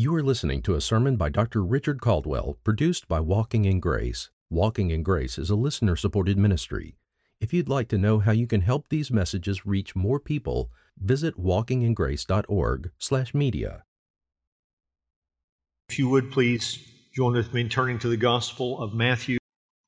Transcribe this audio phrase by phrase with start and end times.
[0.00, 1.64] You are listening to a sermon by Dr.
[1.64, 4.30] Richard Caldwell, produced by Walking in Grace.
[4.48, 6.94] Walking in Grace is a listener supported ministry.
[7.40, 11.36] If you'd like to know how you can help these messages reach more people, visit
[11.36, 13.82] walkingingrace.org/media.
[15.88, 16.78] If you would please
[17.12, 19.38] join with me in turning to the Gospel of Matthew,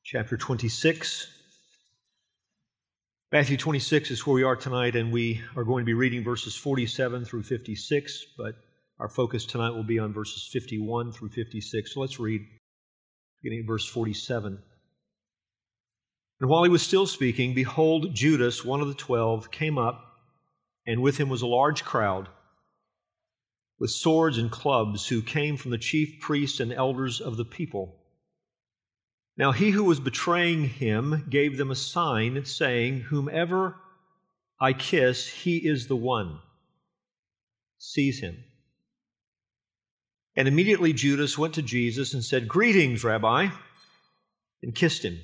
[0.03, 1.29] chapter 26.
[3.31, 6.57] Matthew 26 is where we are tonight, and we are going to be reading verses
[6.57, 8.57] 47 through 56, but
[9.01, 11.95] our focus tonight will be on verses 51 through 56.
[11.95, 12.43] So let's read,
[13.43, 14.59] beginning at verse 47.
[16.40, 20.04] And while he was still speaking, behold, Judas, one of the twelve, came up,
[20.86, 22.29] and with him was a large crowd
[23.79, 27.96] with swords and clubs who came from the chief priests and elders of the people.
[29.39, 33.77] Now he who was betraying him gave them a sign, saying, Whomever
[34.61, 36.41] I kiss, he is the one.
[37.78, 38.45] Seize him.
[40.41, 43.48] And immediately Judas went to Jesus and said, Greetings, Rabbi,
[44.62, 45.20] and kissed him.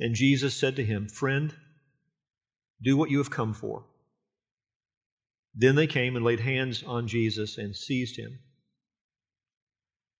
[0.00, 1.54] And Jesus said to him, Friend,
[2.82, 3.84] do what you have come for.
[5.54, 8.38] Then they came and laid hands on Jesus and seized him.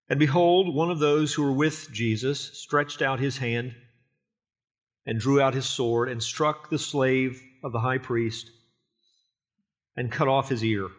[0.06, 3.74] And behold, one of those who were with Jesus stretched out his hand
[5.06, 8.50] and drew out his sword and struck the slave of the high priest
[9.96, 10.90] and cut off his ear.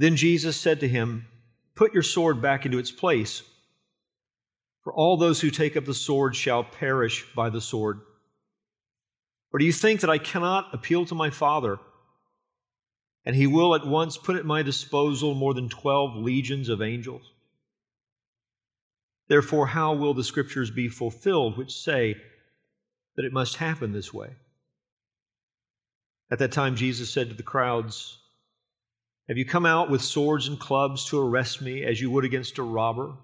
[0.00, 1.26] Then Jesus said to him,
[1.74, 3.42] Put your sword back into its place,
[4.82, 8.00] for all those who take up the sword shall perish by the sword.
[9.52, 11.78] Or do you think that I cannot appeal to my Father,
[13.26, 17.34] and he will at once put at my disposal more than twelve legions of angels?
[19.28, 22.16] Therefore, how will the scriptures be fulfilled which say
[23.16, 24.30] that it must happen this way?
[26.30, 28.16] At that time, Jesus said to the crowds,
[29.28, 32.58] have you come out with swords and clubs to arrest me as you would against
[32.58, 33.14] a robber?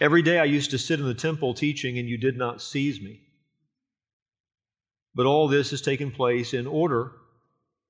[0.00, 3.00] Every day I used to sit in the temple teaching, and you did not seize
[3.00, 3.20] me.
[5.14, 7.12] But all this has taken place in order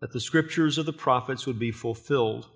[0.01, 2.49] that the scriptures of the prophets would be fulfilled.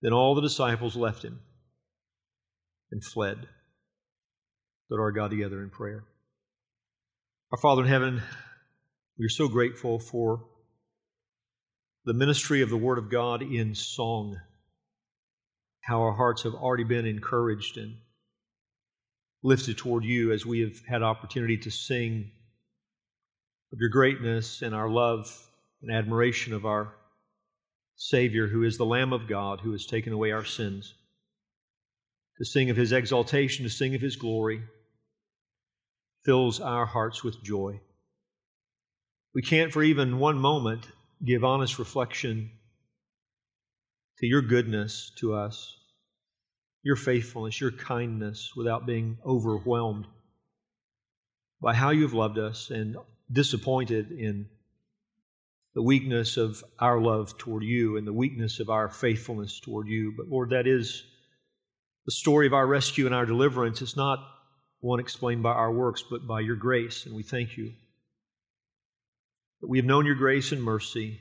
[0.00, 1.40] Then all the disciples left him
[2.90, 3.46] and fled.
[4.90, 6.04] Let our God together in prayer.
[7.52, 8.22] Our Father in heaven,
[9.18, 10.46] we are so grateful for
[12.04, 14.36] the ministry of the Word of God in song,
[15.82, 17.96] how our hearts have already been encouraged and
[19.42, 22.30] lifted toward you as we have had opportunity to sing
[23.72, 25.48] of your greatness and our love
[25.80, 26.94] and admiration of our
[27.96, 30.94] Savior, who is the Lamb of God, who has taken away our sins.
[32.38, 34.62] To sing of his exaltation, to sing of his glory,
[36.24, 37.80] fills our hearts with joy.
[39.34, 40.88] We can't for even one moment
[41.24, 42.50] give honest reflection
[44.18, 45.76] to your goodness to us,
[46.82, 50.06] your faithfulness, your kindness, without being overwhelmed
[51.60, 52.96] by how you've loved us and
[53.30, 54.46] disappointed in
[55.74, 60.12] the weakness of our love toward you and the weakness of our faithfulness toward you.
[60.16, 61.04] But Lord, that is
[62.04, 63.80] the story of our rescue and our deliverance.
[63.80, 64.18] It's not
[64.80, 67.72] one explained by our works, but by your grace, and we thank you
[69.62, 71.20] that we have known your grace and mercy,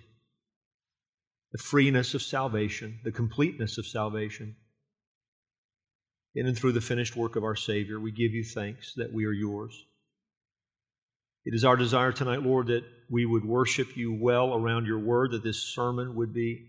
[1.51, 4.55] the freeness of salvation, the completeness of salvation.
[6.33, 9.25] In and through the finished work of our Savior, we give you thanks that we
[9.25, 9.85] are yours.
[11.45, 15.31] It is our desire tonight, Lord, that we would worship you well around your word,
[15.31, 16.65] that this sermon would be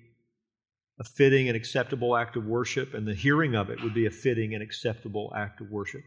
[1.01, 4.11] a fitting and acceptable act of worship, and the hearing of it would be a
[4.11, 6.03] fitting and acceptable act of worship.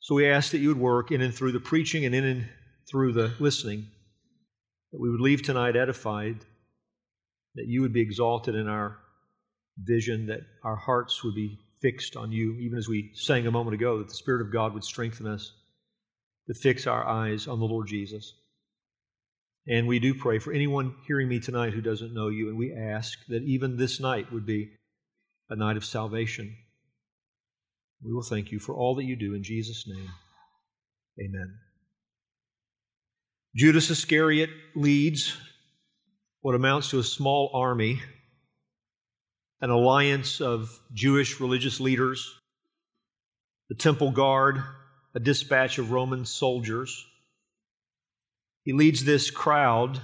[0.00, 2.48] So we ask that you would work in and through the preaching and in and
[2.90, 3.88] through the listening
[4.92, 6.44] that we would leave tonight edified,
[7.54, 8.98] that you would be exalted in our
[9.82, 13.74] vision, that our hearts would be fixed on you, even as we sang a moment
[13.74, 15.52] ago, that the Spirit of God would strengthen us
[16.48, 18.34] to fix our eyes on the Lord Jesus.
[19.66, 22.72] And we do pray for anyone hearing me tonight who doesn't know you, and we
[22.72, 24.70] ask that even this night would be
[25.50, 26.56] a night of salvation.
[28.02, 30.10] We will thank you for all that you do in Jesus' name.
[31.20, 31.67] Amen.
[33.58, 35.36] Judas Iscariot leads
[36.42, 38.00] what amounts to a small army,
[39.60, 42.38] an alliance of Jewish religious leaders,
[43.68, 44.62] the temple guard,
[45.12, 47.04] a dispatch of Roman soldiers.
[48.62, 50.00] He leads this crowd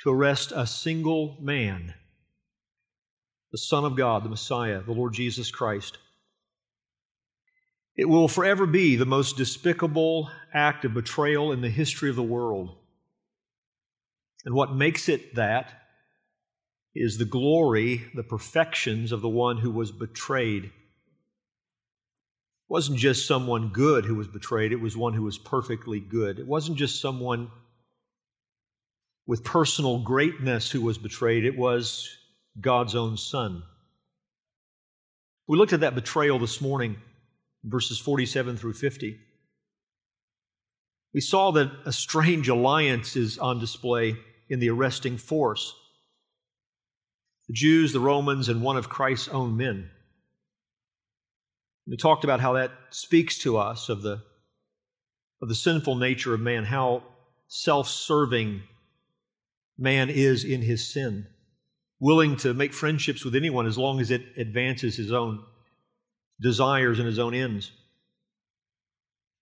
[0.00, 1.92] to arrest a single man,
[3.52, 5.98] the Son of God, the Messiah, the Lord Jesus Christ.
[7.96, 12.22] It will forever be the most despicable act of betrayal in the history of the
[12.22, 12.76] world.
[14.44, 15.72] And what makes it that
[16.94, 20.64] is the glory, the perfections of the one who was betrayed.
[20.64, 20.70] It
[22.68, 26.38] wasn't just someone good who was betrayed, it was one who was perfectly good.
[26.38, 27.50] It wasn't just someone
[29.26, 32.08] with personal greatness who was betrayed, it was
[32.60, 33.62] God's own Son.
[35.46, 36.96] We looked at that betrayal this morning,
[37.64, 39.18] verses 47 through 50.
[41.12, 44.16] We saw that a strange alliance is on display
[44.48, 45.74] in the arresting force
[47.46, 49.90] the Jews, the Romans, and one of Christ's own men.
[51.86, 54.22] We talked about how that speaks to us of the,
[55.42, 57.02] of the sinful nature of man, how
[57.46, 58.62] self serving
[59.76, 61.26] man is in his sin,
[62.00, 65.44] willing to make friendships with anyone as long as it advances his own
[66.40, 67.72] desires and his own ends.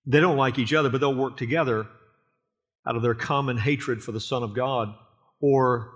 [0.06, 1.86] They don't like each other, but they'll work together
[2.86, 4.94] out of their common hatred for the Son of God
[5.40, 5.92] or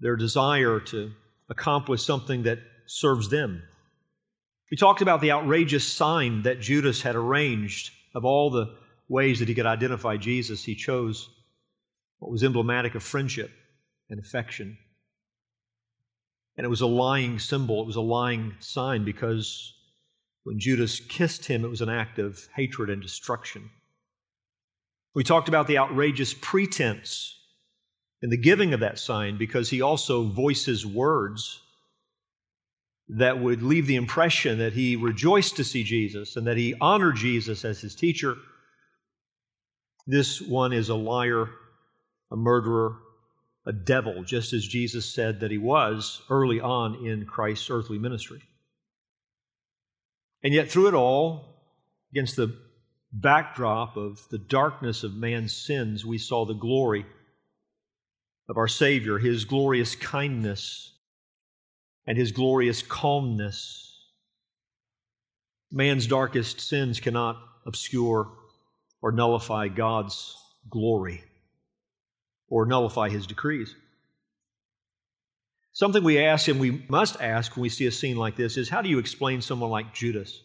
[0.00, 1.12] their desire to
[1.48, 3.62] accomplish something that serves them.
[4.70, 8.74] We talked about the outrageous sign that Judas had arranged of all the
[9.08, 10.64] ways that he could identify Jesus.
[10.64, 11.28] He chose
[12.18, 13.50] what was emblematic of friendship
[14.08, 14.78] and affection.
[16.56, 19.74] And it was a lying symbol, it was a lying sign because
[20.44, 23.70] when Judas kissed him, it was an act of hatred and destruction.
[25.14, 27.38] We talked about the outrageous pretense
[28.22, 31.60] in the giving of that sign because he also voices words
[33.08, 37.16] that would leave the impression that he rejoiced to see Jesus and that he honored
[37.16, 38.36] Jesus as his teacher.
[40.06, 41.50] This one is a liar,
[42.30, 42.96] a murderer,
[43.66, 48.42] a devil, just as Jesus said that he was early on in Christ's earthly ministry.
[50.42, 51.44] And yet, through it all,
[52.10, 52.56] against the
[53.12, 57.06] backdrop of the darkness of man's sins, we saw the glory
[58.48, 60.92] of our Savior, His glorious kindness
[62.06, 63.88] and His glorious calmness.
[65.70, 68.30] Man's darkest sins cannot obscure
[69.00, 70.36] or nullify God's
[70.68, 71.24] glory
[72.48, 73.74] or nullify His decrees.
[75.72, 78.68] Something we ask and we must ask when we see a scene like this is
[78.68, 80.42] how do you explain someone like Judas?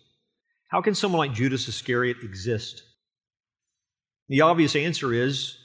[0.69, 2.83] How can someone like Judas Iscariot exist?
[4.29, 5.57] The obvious answer is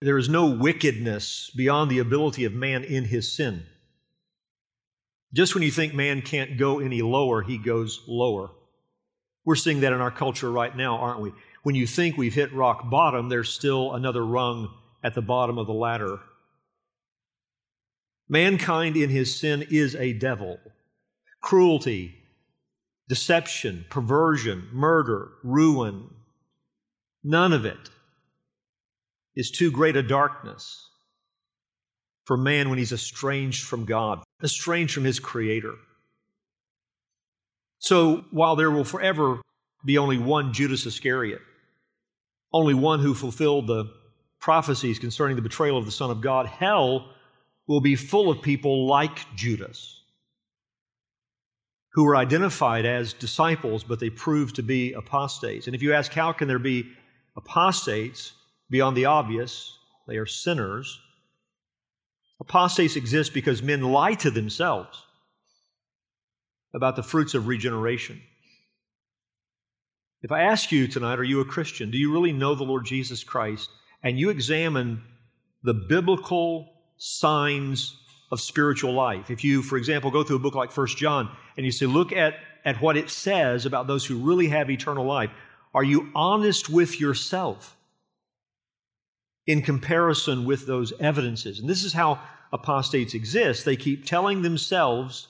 [0.00, 3.64] there is no wickedness beyond the ability of man in his sin.
[5.32, 8.50] Just when you think man can't go any lower, he goes lower.
[9.44, 11.32] We're seeing that in our culture right now, aren't we?
[11.64, 14.72] When you think we've hit rock bottom, there's still another rung
[15.02, 16.20] at the bottom of the ladder.
[18.28, 20.58] Mankind in his sin is a devil.
[21.40, 22.14] Cruelty,
[23.08, 26.08] deception, perversion, murder, ruin,
[27.22, 27.90] none of it
[29.36, 30.88] is too great a darkness
[32.24, 35.74] for man when he's estranged from God, estranged from his Creator.
[37.78, 39.42] So while there will forever
[39.84, 41.42] be only one Judas Iscariot,
[42.52, 43.92] only one who fulfilled the
[44.40, 47.10] prophecies concerning the betrayal of the Son of God, hell
[47.66, 50.02] will be full of people like Judas,
[51.92, 55.66] who were identified as disciples, but they proved to be apostates.
[55.66, 56.90] And if you ask, how can there be
[57.36, 58.32] apostates?
[58.70, 61.00] beyond the obvious, they are sinners.
[62.40, 65.04] Apostates exist because men lie to themselves
[66.74, 68.20] about the fruits of regeneration.
[70.22, 71.90] If I ask you tonight, are you a Christian?
[71.90, 73.70] Do you really know the Lord Jesus Christ?
[74.02, 75.02] And you examine
[75.62, 77.96] the biblical signs
[78.30, 79.30] of spiritual life.
[79.30, 82.12] If you, for example, go through a book like First John and you say, look
[82.12, 82.34] at,
[82.64, 85.30] at what it says about those who really have eternal life,
[85.72, 87.76] are you honest with yourself?
[89.46, 91.58] in comparison with those evidences.
[91.58, 92.20] And this is how
[92.52, 93.64] apostates exist.
[93.64, 95.28] They keep telling themselves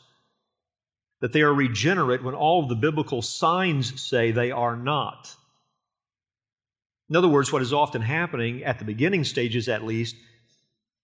[1.20, 5.34] that they are regenerate when all of the biblical signs say they are not.
[7.08, 10.16] In other words, what is often happening at the beginning stages, at least,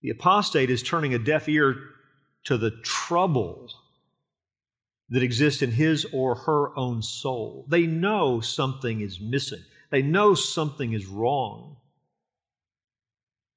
[0.03, 1.77] the apostate is turning a deaf ear
[2.45, 3.69] to the trouble
[5.11, 7.67] that exists in his or her own soul.
[7.69, 11.77] They know something is missing, they know something is wrong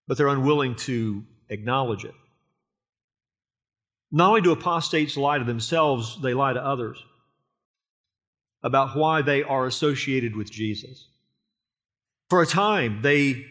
[0.07, 2.13] but they're unwilling to acknowledge it.
[4.11, 7.03] Not only do apostates lie to themselves, they lie to others
[8.61, 11.07] about why they are associated with Jesus.
[12.29, 13.45] For a time, they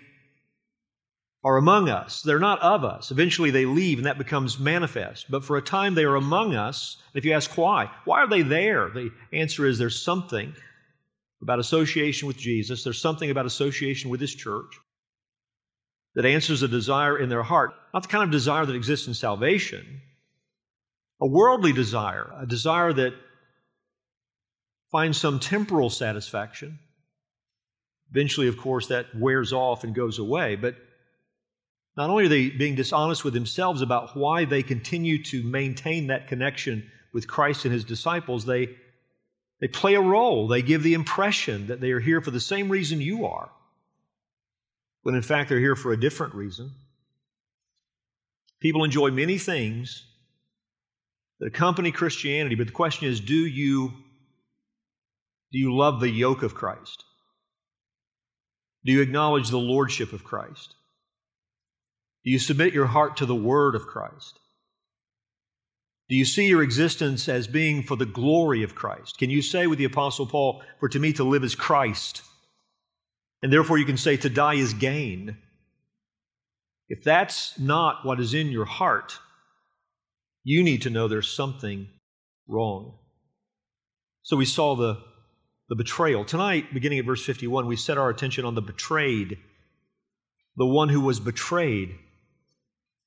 [1.45, 2.23] are among us.
[2.23, 3.11] They're not of us.
[3.11, 5.31] Eventually, they leave and that becomes manifest.
[5.31, 6.99] But for a time, they are among us.
[7.13, 8.91] And if you ask why, why are they there?
[8.91, 10.55] The answer is there's something
[11.41, 14.79] about association with Jesus, there's something about association with His church
[16.15, 19.15] that answers a desire in their heart, not the kind of desire that exists in
[19.15, 20.03] salvation,
[21.21, 23.15] a worldly desire, a desire that
[24.93, 26.79] finds some temporal satisfaction.
[28.13, 30.55] Eventually, of course, that wears off and goes away.
[30.55, 30.77] But
[31.97, 36.27] not only are they being dishonest with themselves about why they continue to maintain that
[36.27, 38.69] connection with Christ and his disciples, they,
[39.61, 40.49] they play a role.
[40.49, 43.51] They give the impression that they are here for the same reason you are,
[45.03, 46.71] when in fact they're here for a different reason.
[48.61, 50.07] People enjoy many things
[51.41, 53.93] that accompany Christianity, but the question is do you,
[55.53, 57.05] do you love the yoke of Christ?
[58.85, 60.75] Do you acknowledge the lordship of Christ?
[62.25, 64.39] Do you submit your heart to the word of Christ?
[66.09, 69.19] Do you see your existence as being for the glory of Christ?
[69.19, 72.23] Can you say with the Apostle Paul, For to me to live is Christ,
[73.43, 75.39] and therefore you can say to die is gain?
[76.89, 79.19] If that's not what is in your heart,
[80.45, 81.89] you need to know there's something
[82.47, 82.99] wrong.
[84.23, 84.99] So we saw the,
[85.69, 86.25] the betrayal.
[86.25, 89.39] Tonight, beginning at verse 51, we set our attention on the betrayed,
[90.57, 91.97] the one who was betrayed.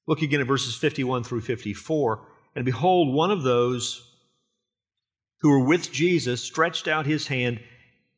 [0.07, 2.27] Look again at verses 51 through 54.
[2.55, 4.11] And behold, one of those
[5.39, 7.59] who were with Jesus stretched out his hand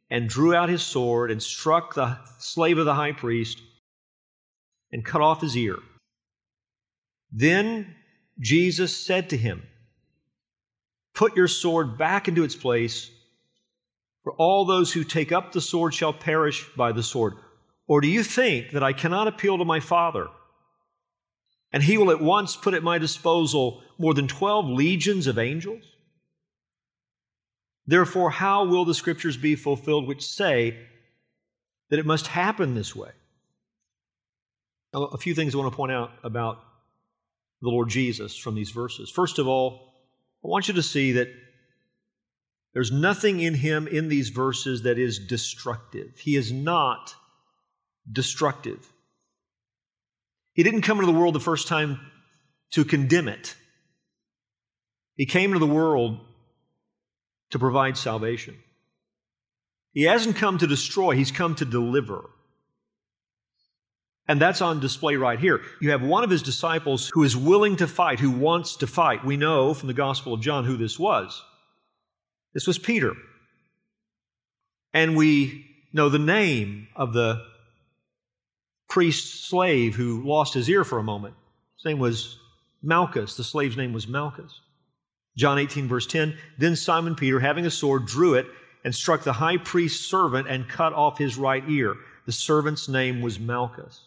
[0.10, 3.62] and drew out his sword and struck the slave of the high priest
[4.91, 5.77] and cut off his ear.
[7.32, 7.96] Then
[8.39, 9.63] Jesus said to him,
[11.13, 13.10] Put your sword back into its place,
[14.24, 17.34] for all those who take up the sword shall perish by the sword.
[17.88, 20.27] Or do you think that I cannot appeal to my Father?
[21.71, 25.83] And he will at once put at my disposal more than 12 legions of angels?
[27.86, 30.77] Therefore, how will the scriptures be fulfilled which say
[31.89, 33.12] that it must happen this way?
[34.93, 36.63] A few things I want to point out about
[37.62, 39.09] the Lord Jesus from these verses.
[39.09, 39.93] First of all,
[40.43, 41.29] I want you to see that
[42.74, 46.19] there's nothing in him in these verses that is destructive.
[46.19, 47.15] He is not
[48.12, 48.91] destructive.
[50.57, 51.99] He didn't come into the world the first time
[52.71, 53.55] to condemn it.
[55.15, 56.19] He came into the world
[57.51, 58.55] to provide salvation.
[59.93, 62.31] He hasn't come to destroy, he's come to deliver.
[64.27, 65.61] And that's on display right here.
[65.79, 69.23] You have one of his disciples who is willing to fight, who wants to fight.
[69.23, 71.39] We know from the Gospel of John who this was.
[72.55, 73.13] This was Peter.
[74.91, 77.45] And we know the name of the
[78.89, 81.36] priest slave who lost his ear for a moment.
[81.77, 82.38] His name was
[82.82, 83.36] Malchus.
[83.36, 84.62] The slave's name was Malchus.
[85.36, 88.48] John 18, verse 10 Then Simon Peter, having a sword, drew it
[88.84, 91.96] and struck the high priest's servant and cut off his right ear.
[92.25, 94.01] The servant's name was Malchus.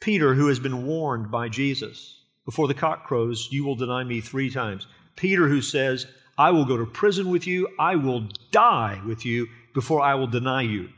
[0.00, 4.20] Peter, who has been warned by Jesus, before the cock crows, you will deny me
[4.20, 4.86] three times.
[5.16, 6.06] Peter, who says,
[6.38, 10.28] I will go to prison with you, I will die with you before I will
[10.28, 10.88] deny you,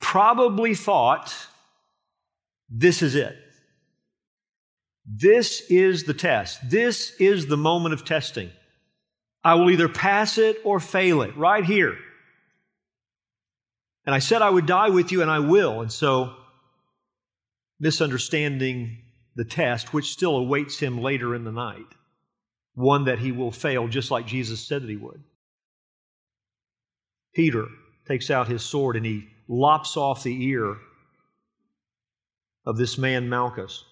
[0.00, 1.34] probably thought,
[2.68, 3.36] this is it.
[5.06, 6.68] This is the test.
[6.68, 8.50] This is the moment of testing.
[9.44, 11.96] I will either pass it or fail it right here.
[14.04, 15.80] And I said I would die with you, and I will.
[15.80, 16.34] And so
[17.78, 18.98] misunderstanding
[19.36, 21.86] the test, which still awaits him later in the night,
[22.74, 25.22] one that he will fail just like Jesus said that he would.
[27.34, 27.66] Peter
[28.08, 30.76] takes out his sword and he lops off the ear
[32.64, 33.84] of this man Malchus.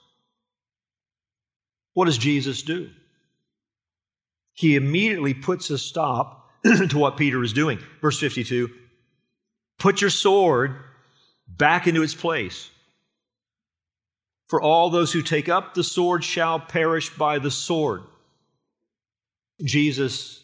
[1.92, 2.90] What does Jesus do?
[4.52, 7.78] He immediately puts a stop to what Peter is doing.
[8.00, 8.70] Verse 52
[9.78, 10.76] Put your sword
[11.48, 12.70] back into its place.
[14.48, 18.02] For all those who take up the sword shall perish by the sword.
[19.62, 20.42] Jesus,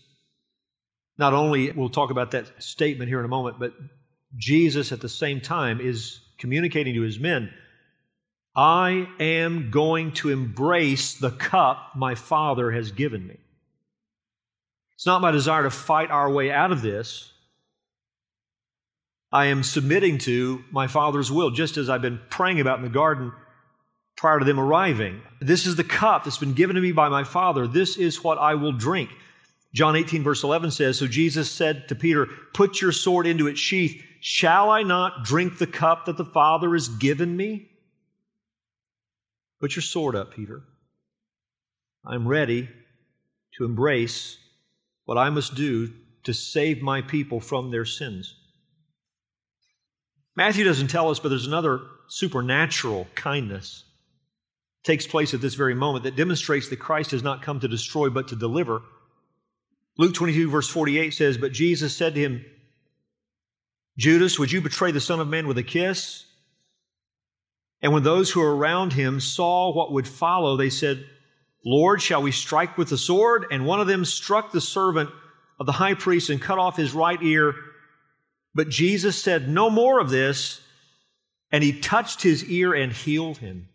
[1.19, 3.75] not only, we'll talk about that statement here in a moment, but
[4.37, 7.52] Jesus at the same time is communicating to his men
[8.56, 13.37] I am going to embrace the cup my Father has given me.
[14.96, 17.32] It's not my desire to fight our way out of this.
[19.32, 22.90] I am submitting to my Father's will, just as I've been praying about in the
[22.90, 23.32] garden
[24.16, 25.22] prior to them arriving.
[25.40, 27.66] This is the cup that's been given to me by my Father.
[27.66, 29.10] This is what I will drink.
[29.72, 33.60] John 18, verse 11 says So Jesus said to Peter, Put your sword into its
[33.60, 34.04] sheath.
[34.20, 37.70] Shall I not drink the cup that the Father has given me?
[39.60, 40.62] Put your sword up, Peter.
[42.04, 42.68] I'm ready
[43.58, 44.38] to embrace
[45.04, 45.92] what I must do
[46.24, 48.36] to save my people from their sins.
[50.36, 53.84] Matthew doesn't tell us, but there's another supernatural kindness
[54.82, 58.08] takes place at this very moment that demonstrates that Christ has not come to destroy
[58.08, 58.82] but to deliver.
[59.98, 62.44] Luke 22, verse 48 says, But Jesus said to him,
[64.00, 66.25] Judas, would you betray the Son of Man with a kiss?
[67.83, 71.04] And when those who were around him saw what would follow, they said,
[71.66, 73.45] Lord, shall we strike with the sword?
[73.50, 75.11] And one of them struck the servant
[75.59, 77.54] of the high priest and cut off his right ear.
[78.54, 80.62] But Jesus said, No more of this.
[81.52, 83.69] And he touched his ear and healed him.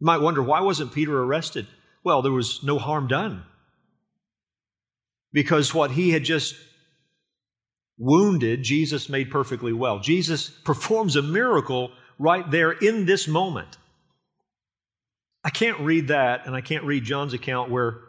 [0.00, 1.66] You might wonder, why wasn't Peter arrested?
[2.04, 3.44] Well, there was no harm done.
[5.32, 6.56] Because what he had just
[8.02, 10.00] wounded, Jesus made perfectly well.
[10.00, 13.78] Jesus performs a miracle right there in this moment.
[15.44, 18.00] I can't read that, and I can't read John's account where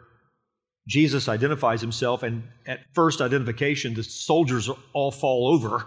[0.88, 5.86] Jesus identifies himself, and at first identification, the soldiers all fall over.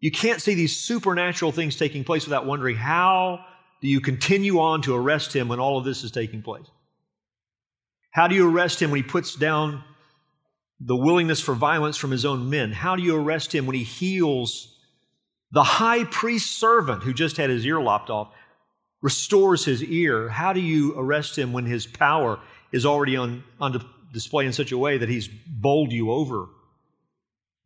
[0.00, 3.44] You can't see these supernatural things taking place without wondering how
[3.80, 6.66] do you continue on to arrest him when all of this is taking place?
[8.10, 9.82] How do you arrest him when he puts down
[10.80, 12.72] the willingness for violence from his own men?
[12.72, 14.76] How do you arrest him when he heals
[15.52, 18.32] the high priest servant who just had his ear lopped off?
[19.04, 20.30] restores his ear.
[20.30, 22.40] How do you arrest him when his power
[22.72, 26.46] is already on, on display in such a way that he's bowled you over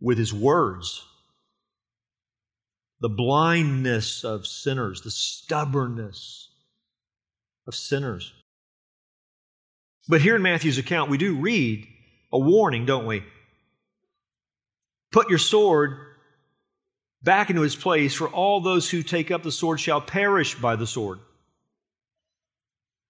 [0.00, 1.06] with his words?
[3.00, 6.50] The blindness of sinners, the stubbornness
[7.68, 8.32] of sinners.
[10.08, 11.86] But here in Matthew's account, we do read
[12.32, 13.22] a warning, don't we?
[15.12, 15.98] Put your sword
[17.22, 20.76] back into its place, for all those who take up the sword shall perish by
[20.76, 21.18] the sword.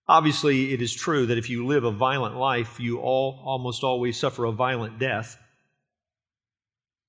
[0.07, 4.17] Obviously, it is true that if you live a violent life, you all almost always
[4.17, 5.39] suffer a violent death.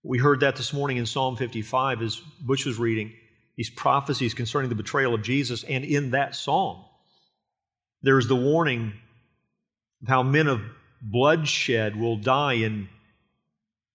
[0.03, 3.13] We heard that this morning in Psalm 55 as Butch was reading
[3.55, 6.83] these prophecies concerning the betrayal of Jesus, and in that psalm,
[8.01, 8.93] there is the warning
[10.01, 10.61] of how men of
[11.01, 12.89] bloodshed will die in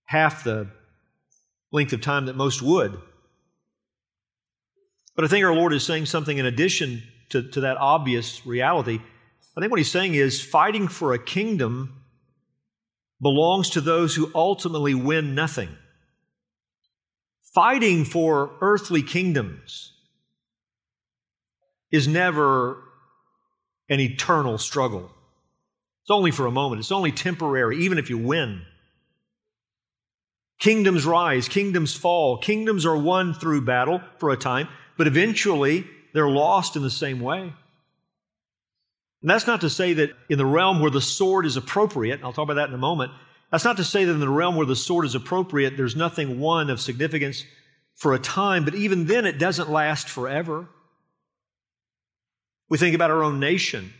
[0.07, 0.69] half the
[1.73, 2.99] length of time that most would.
[5.17, 9.01] But I think our Lord is saying something in addition to, to that obvious reality.
[9.57, 12.03] I think what he's saying is fighting for a kingdom
[13.23, 15.71] belongs to those who ultimately win nothing.
[17.55, 19.93] Fighting for earthly kingdoms
[21.93, 22.83] is never
[23.89, 25.14] an eternal struggle.
[26.05, 28.61] It's only for a moment, it's only temporary, even if you win.
[30.59, 36.29] Kingdoms rise, kingdoms fall, kingdoms are won through battle for a time, but eventually they're
[36.29, 37.55] lost in the same way.
[39.23, 42.35] And that's not to say that in the realm where the sword is appropriate, I'll
[42.35, 43.11] talk about that in a moment,
[43.51, 46.39] that's not to say that in the realm where the sword is appropriate, there's nothing
[46.39, 47.45] won of significance
[47.95, 50.69] for a time, but even then it doesn't last forever.
[52.69, 53.95] We think about our own nation.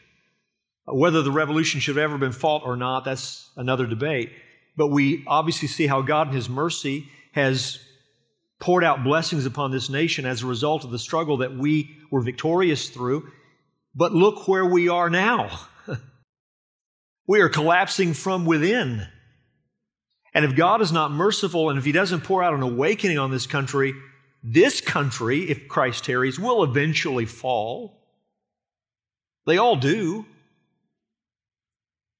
[0.87, 4.31] Whether the revolution should have ever been fought or not, that's another debate.
[4.77, 7.79] But we obviously see how God in His mercy has
[8.61, 12.21] poured out blessings upon this nation as a result of the struggle that we were
[12.21, 13.31] victorious through.
[13.95, 15.59] But look where we are now.
[17.27, 19.07] we are collapsing from within.
[20.35, 23.31] And if God is not merciful and if He doesn't pour out an awakening on
[23.31, 23.95] this country,
[24.43, 28.03] this country, if Christ tarries, will eventually fall.
[29.47, 30.27] They all do.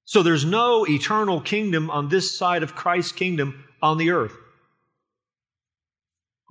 [0.05, 4.37] So there's no eternal kingdom on this side of Christ's kingdom on the earth.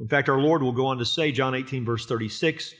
[0.01, 2.75] In fact, our Lord will go on to say, John 18, verse 36,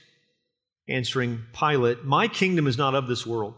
[0.89, 3.53] answering Pilate, My kingdom is not of this world.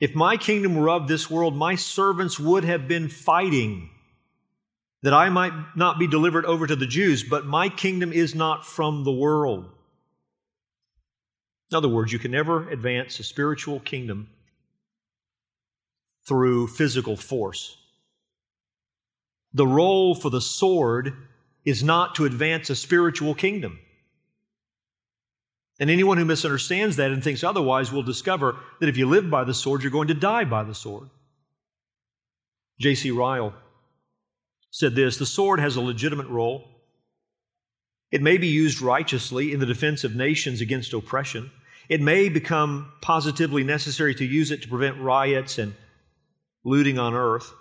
[0.00, 3.90] If my kingdom were of this world, my servants would have been fighting
[5.02, 8.66] that I might not be delivered over to the Jews, but my kingdom is not
[8.66, 9.66] from the world.
[11.70, 14.30] In other words, you can never advance a spiritual kingdom
[16.26, 17.76] through physical force.
[19.52, 21.14] The role for the sword
[21.64, 23.78] is not to advance a spiritual kingdom.
[25.78, 29.44] And anyone who misunderstands that and thinks otherwise will discover that if you live by
[29.44, 31.10] the sword, you're going to die by the sword.
[32.80, 33.10] J.C.
[33.10, 33.54] Ryle
[34.70, 36.68] said this The sword has a legitimate role.
[38.10, 41.50] It may be used righteously in the defense of nations against oppression.
[41.88, 45.74] It may become positively necessary to use it to prevent riots and
[46.66, 47.54] looting on earth.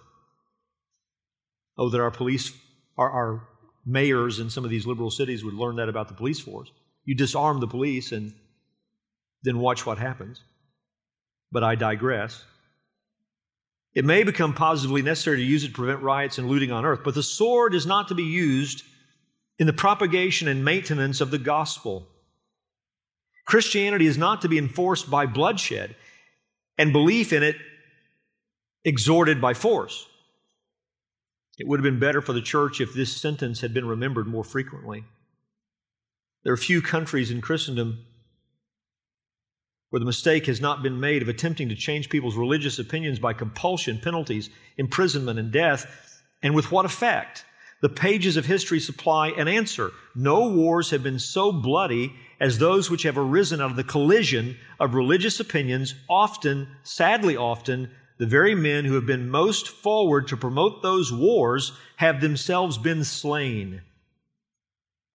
[1.78, 2.52] Oh, that our police,
[2.98, 3.48] our, our
[3.86, 6.72] mayors in some of these liberal cities would learn that about the police force.
[7.06, 8.34] You disarm the police and
[9.44, 10.42] then watch what happens.
[11.52, 12.44] But I digress.
[13.94, 17.02] It may become positively necessary to use it to prevent riots and looting on earth,
[17.04, 18.84] but the sword is not to be used
[19.60, 22.08] in the propagation and maintenance of the gospel.
[23.46, 25.96] Christianity is not to be enforced by bloodshed
[26.78, 27.56] and belief in it
[28.86, 30.08] exhorted by force.
[31.58, 34.44] It would have been better for the church if this sentence had been remembered more
[34.44, 35.04] frequently.
[36.44, 38.06] There are few countries in Christendom
[39.90, 43.34] where the mistake has not been made of attempting to change people's religious opinions by
[43.34, 46.22] compulsion, penalties, imprisonment, and death.
[46.44, 47.46] And with what effect?
[47.82, 49.92] The pages of history supply an answer.
[50.14, 54.58] No wars have been so bloody as those which have arisen out of the collision
[54.80, 60.38] of religious opinions, often, sadly often, the very men who have been most forward to
[60.38, 63.82] promote those wars have themselves been slain.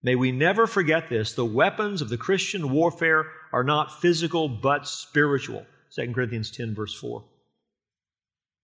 [0.02, 1.32] May we never forget this.
[1.32, 5.66] The weapons of the Christian warfare are not physical, but spiritual.
[5.94, 7.24] 2 Corinthians 10, verse 4.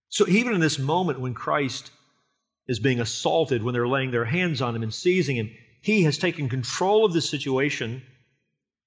[0.08, 1.90] So even in this moment when Christ
[2.68, 5.50] is being assaulted, when they're laying their hands on him and seizing him,
[5.82, 8.02] he has taken control of the situation,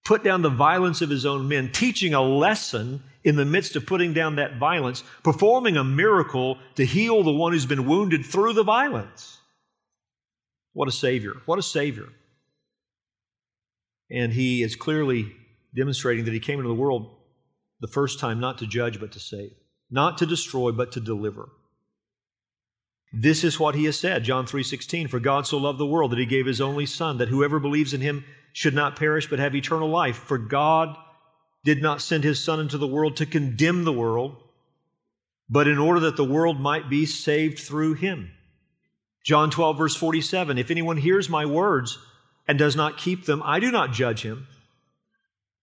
[0.04, 3.86] put down the violence of his own men, teaching a lesson in the midst of
[3.86, 8.54] putting down that violence, performing a miracle to heal the one who's been wounded through
[8.54, 9.40] the violence.
[10.74, 11.34] What a Savior!
[11.46, 12.10] What a Savior!
[14.10, 15.34] And he is clearly
[15.76, 17.16] demonstrating that he came into the world
[17.80, 19.52] the first time not to judge but to save,
[19.90, 21.50] not to destroy but to deliver.
[23.12, 26.20] This is what he has said, John 3:16, for God so loved the world that
[26.20, 29.56] he gave his only son that whoever believes in him should not perish but have
[29.56, 30.18] eternal life.
[30.18, 30.96] For God
[31.63, 34.36] did not send his son into the world to condemn the world,
[35.50, 38.32] but in order that the world might be saved through him.
[39.24, 42.00] John 12 verse 47, if anyone hears my words
[42.48, 44.48] and does not keep them, I do not judge him.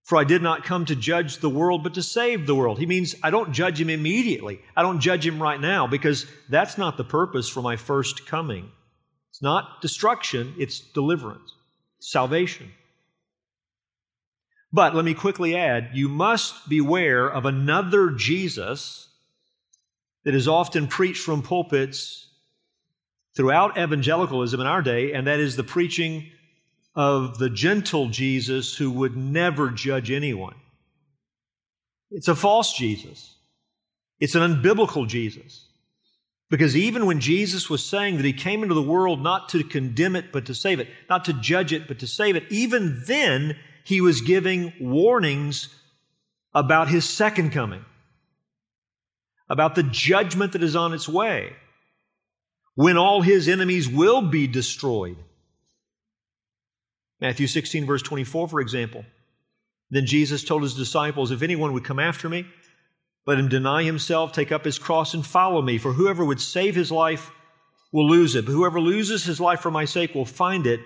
[0.05, 2.79] For I did not come to judge the world, but to save the world.
[2.79, 4.61] He means I don't judge him immediately.
[4.77, 8.71] I don't judge him right now because that's not the purpose for my first coming.
[9.31, 11.55] It's not destruction, it's deliverance,
[11.99, 12.71] salvation.
[14.73, 19.09] But let me quickly add you must beware of another Jesus
[20.25, 22.29] that is often preached from pulpits
[23.37, 26.27] throughout evangelicalism in our day, and that is the preaching
[26.95, 30.57] of the gentle Jesus who would never judge anyone.
[32.11, 33.37] It's a false Jesus.
[34.19, 35.67] It's an unbiblical Jesus.
[36.49, 40.17] Because even when Jesus was saying that he came into the world not to condemn
[40.17, 43.57] it, but to save it, not to judge it, but to save it, even then
[43.87, 45.69] he was giving warnings
[46.55, 47.85] about his second coming,
[49.49, 51.55] about the judgment that is on its way,
[52.75, 55.17] when all his enemies will be destroyed
[57.21, 59.05] Matthew 16, verse 24, for example.
[59.91, 62.47] Then Jesus told his disciples, If anyone would come after me,
[63.27, 65.79] let him deny himself, take up his cross, and follow me.
[65.79, 67.31] For whoever would save his life
[67.93, 70.81] will lose it, but whoever loses his life for my sake will find it.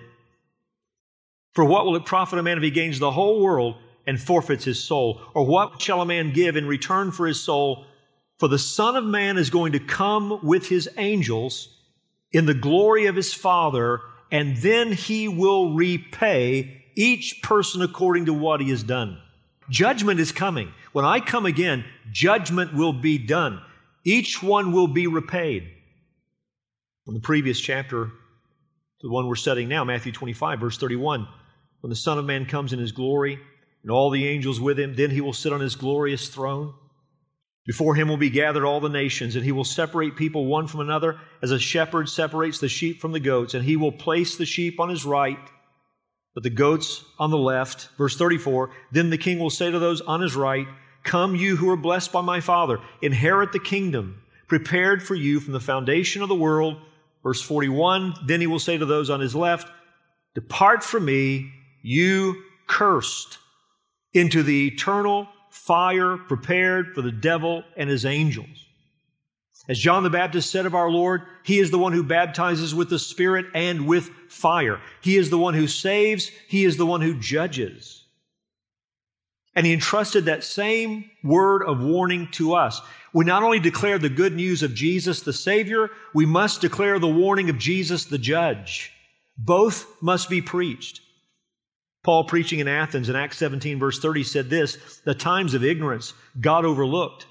[1.53, 3.75] For what will it profit a man if he gains the whole world
[4.07, 5.21] and forfeits his soul?
[5.33, 7.85] Or what shall a man give in return for his soul?
[8.37, 11.77] For the Son of Man is going to come with his angels
[12.31, 18.33] in the glory of his Father and then he will repay each person according to
[18.33, 19.17] what he has done.
[19.69, 20.73] Judgment is coming.
[20.93, 23.61] When I come again, judgment will be done.
[24.03, 25.69] Each one will be repaid.
[27.07, 28.11] In the previous chapter,
[29.01, 31.27] the one we're studying now, Matthew 25, verse 31,
[31.81, 33.39] when the Son of Man comes in his glory
[33.81, 36.73] and all the angels with him, then he will sit on his glorious throne.
[37.65, 40.79] Before him will be gathered all the nations, and he will separate people one from
[40.79, 44.45] another as a shepherd separates the sheep from the goats, and he will place the
[44.45, 45.37] sheep on his right,
[46.33, 47.89] but the goats on the left.
[47.97, 50.67] Verse 34 Then the king will say to those on his right,
[51.03, 55.53] Come, you who are blessed by my Father, inherit the kingdom prepared for you from
[55.53, 56.77] the foundation of the world.
[57.23, 59.71] Verse 41 Then he will say to those on his left,
[60.35, 63.37] Depart from me, you cursed,
[64.13, 68.65] into the eternal fire prepared for the devil and his angels.
[69.69, 72.89] As John the Baptist said of our Lord, He is the one who baptizes with
[72.89, 74.81] the Spirit and with fire.
[75.01, 76.29] He is the one who saves.
[76.47, 78.05] He is the one who judges.
[79.55, 82.81] And He entrusted that same word of warning to us.
[83.13, 87.07] We not only declare the good news of Jesus the Savior, we must declare the
[87.07, 88.91] warning of Jesus the Judge.
[89.37, 91.01] Both must be preached.
[92.03, 96.13] Paul, preaching in Athens in Acts 17, verse 30, said this The times of ignorance
[96.39, 97.27] God overlooked.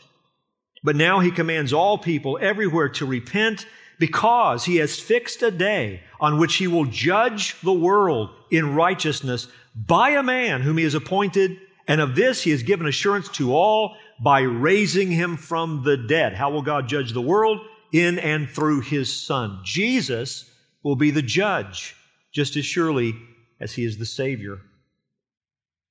[0.83, 3.67] But now he commands all people everywhere to repent
[3.99, 9.49] because he has fixed a day on which he will judge the world in righteousness
[9.75, 11.59] by a man whom he has appointed.
[11.87, 16.35] And of this he has given assurance to all by raising him from the dead.
[16.35, 17.61] How will God judge the world?
[17.93, 19.61] In and through his son.
[19.65, 20.51] Jesus
[20.83, 21.97] will be the judge
[22.33, 23.15] just as surely
[23.61, 24.61] as he is the Savior.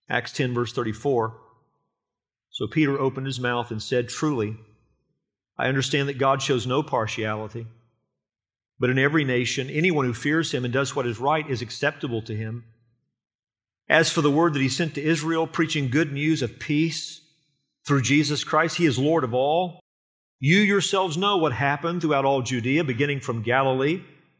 [0.09, 1.35] Acts 10, verse 34.
[2.49, 4.57] So Peter opened his mouth and said, Truly,
[5.57, 7.67] I understand that God shows no partiality,
[8.79, 12.21] but in every nation, anyone who fears him and does what is right is acceptable
[12.23, 12.63] to him.
[13.87, 17.21] As for the word that he sent to Israel, preaching good news of peace
[17.85, 19.79] through Jesus Christ, he is Lord of all.
[20.39, 24.01] You yourselves know what happened throughout all Judea, beginning from Galilee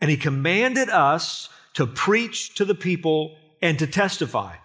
[0.00, 4.56] And he commanded us to preach to the people and to testify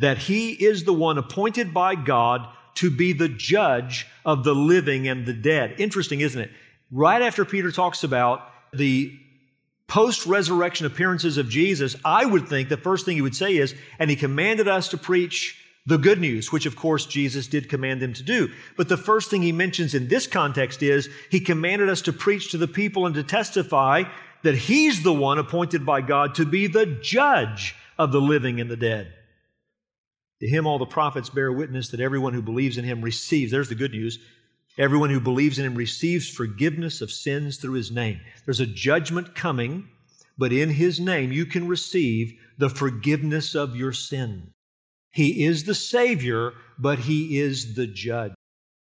[0.00, 5.06] that he is the one appointed by God to be the judge of the living
[5.08, 5.74] and the dead.
[5.78, 6.50] Interesting, isn't it?
[6.90, 9.12] Right after Peter talks about the
[9.86, 13.74] post resurrection appearances of Jesus, I would think the first thing he would say is,
[13.98, 15.56] and he commanded us to preach
[15.86, 18.50] the good news, which of course Jesus did command them to do.
[18.76, 22.50] But the first thing he mentions in this context is he commanded us to preach
[22.52, 24.04] to the people and to testify
[24.42, 28.70] that he's the one appointed by God to be the judge of the living and
[28.70, 29.12] the dead.
[30.40, 33.68] To him, all the prophets bear witness that everyone who believes in him receives, there's
[33.68, 34.18] the good news,
[34.78, 38.20] everyone who believes in him receives forgiveness of sins through his name.
[38.46, 39.88] There's a judgment coming,
[40.38, 44.52] but in his name you can receive the forgiveness of your sin.
[45.12, 48.32] He is the Savior, but he is the judge.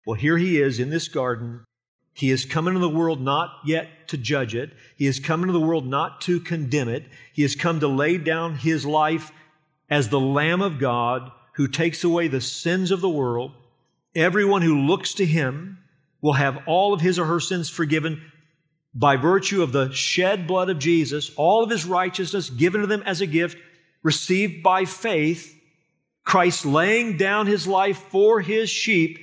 [0.05, 1.65] Well, here he is in this garden.
[2.13, 4.71] He has come into the world not yet to judge it.
[4.95, 7.05] He has come into the world not to condemn it.
[7.33, 9.31] He has come to lay down his life
[9.89, 13.51] as the Lamb of God who takes away the sins of the world.
[14.15, 15.79] Everyone who looks to him
[16.21, 18.21] will have all of his or her sins forgiven
[18.93, 23.03] by virtue of the shed blood of Jesus, all of his righteousness given to them
[23.05, 23.57] as a gift,
[24.03, 25.59] received by faith,
[26.23, 29.19] Christ laying down his life for his sheep,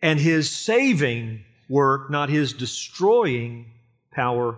[0.00, 1.44] and his saving
[1.74, 3.66] work, not his destroying
[4.12, 4.56] power,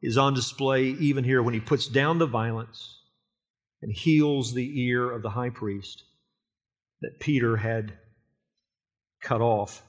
[0.00, 3.00] is on display even here when he puts down the violence
[3.82, 6.04] and heals the ear of the high priest
[7.00, 7.94] that Peter had
[9.20, 9.82] cut off.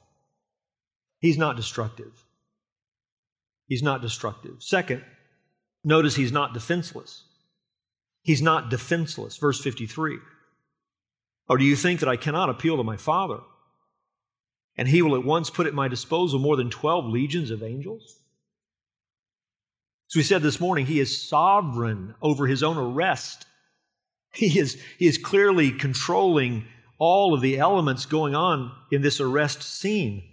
[1.19, 2.25] He's not destructive.
[3.67, 4.55] He's not destructive.
[4.57, 5.03] Second,
[5.83, 7.23] notice he's not defenseless.
[8.23, 9.37] He's not defenseless.
[9.37, 10.17] Verse 53.
[11.47, 13.41] Or do you think that I cannot appeal to my Father?
[14.75, 18.19] And he will at once put at my disposal more than 12 legions of angels?
[20.11, 23.45] As we said this morning, he is sovereign over his own arrest
[24.35, 26.65] he is, he is clearly controlling
[26.97, 30.23] all of the elements going on in this arrest scene.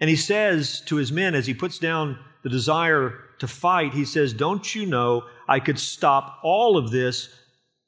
[0.00, 4.04] And he says to his men as he puts down the desire to fight, he
[4.04, 7.28] says, Don't you know I could stop all of this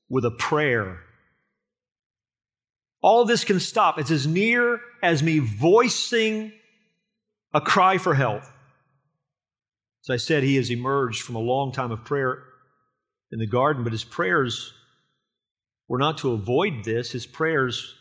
[0.08, 1.00] with a prayer?
[3.02, 3.98] All this can stop.
[3.98, 6.52] It's as near as me voicing
[7.52, 8.42] a cry for help.
[10.04, 12.42] As I said, he has emerged from a long time of prayer
[13.32, 14.72] in the garden, but his prayers
[15.88, 17.12] were not to avoid this.
[17.12, 17.94] His prayers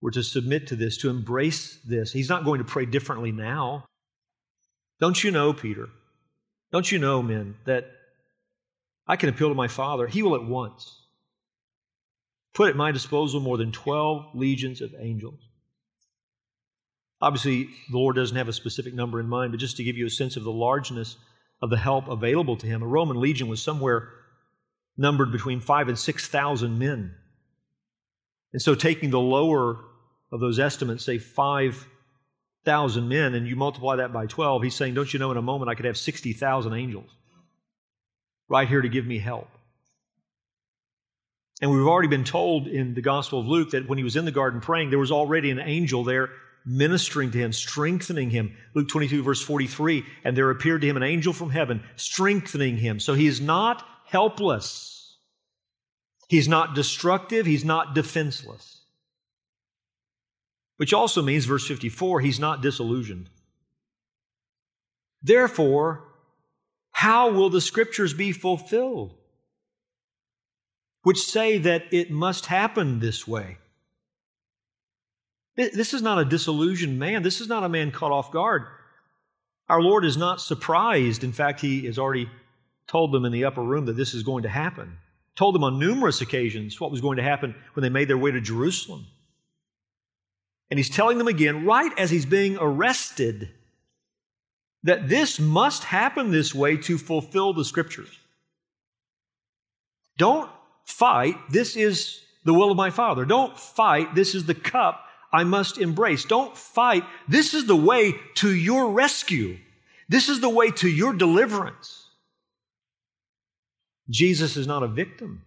[0.00, 2.12] were to submit to this, to embrace this.
[2.12, 3.84] He's not going to pray differently now.
[5.00, 5.88] Don't you know, Peter?
[6.72, 7.90] Don't you know, men, that
[9.06, 10.06] I can appeal to my Father?
[10.06, 11.02] He will at once
[12.58, 15.38] put at my disposal more than 12 legions of angels.
[17.20, 20.06] Obviously, the Lord doesn't have a specific number in mind, but just to give you
[20.06, 21.18] a sense of the largeness
[21.62, 24.08] of the help available to him, a Roman legion was somewhere
[24.96, 27.14] numbered between five and 6,000 men.
[28.52, 29.78] And so, taking the lower
[30.32, 35.12] of those estimates, say 5,000 men, and you multiply that by 12, he's saying, Don't
[35.12, 37.10] you know, in a moment I could have 60,000 angels
[38.48, 39.48] right here to give me help.
[41.60, 44.24] And we've already been told in the Gospel of Luke that when he was in
[44.24, 46.30] the garden praying, there was already an angel there
[46.64, 48.54] ministering to him, strengthening him.
[48.74, 53.00] Luke 22, verse 43, and there appeared to him an angel from heaven, strengthening him.
[53.00, 55.16] So he is not helpless.
[56.28, 58.82] He's not destructive, he's not defenseless.
[60.76, 63.30] Which also means, verse 54, he's not disillusioned.
[65.22, 66.04] Therefore,
[66.92, 69.17] how will the scriptures be fulfilled?
[71.08, 73.56] Which say that it must happen this way.
[75.56, 77.22] This is not a disillusioned man.
[77.22, 78.66] This is not a man caught off guard.
[79.70, 81.24] Our Lord is not surprised.
[81.24, 82.28] In fact, he has already
[82.86, 84.98] told them in the upper room that this is going to happen
[85.38, 88.32] told them on numerous occasions what was going to happen when they made their way
[88.32, 89.06] to Jerusalem.
[90.68, 93.48] And he's telling them again, right as he's being arrested,
[94.82, 98.18] that this must happen this way to fulfill the scriptures.
[100.16, 100.50] Don't
[100.88, 103.24] fight, this is the will of my Father.
[103.24, 106.24] Don't fight, this is the cup I must embrace.
[106.24, 109.58] Don't fight, this is the way to your rescue.
[110.08, 112.06] This is the way to your deliverance.
[114.08, 115.42] Jesus is not a victim.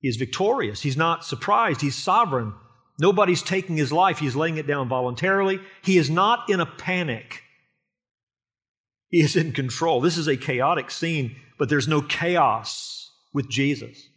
[0.00, 0.82] He is victorious.
[0.82, 1.80] He's not surprised.
[1.80, 2.54] He's sovereign.
[2.98, 4.18] Nobody's taking his life.
[4.18, 5.60] He's laying it down voluntarily.
[5.82, 7.44] He is not in a panic.
[9.08, 10.00] He is in control.
[10.00, 12.97] This is a chaotic scene, but there's no chaos
[13.32, 14.08] with Jesus.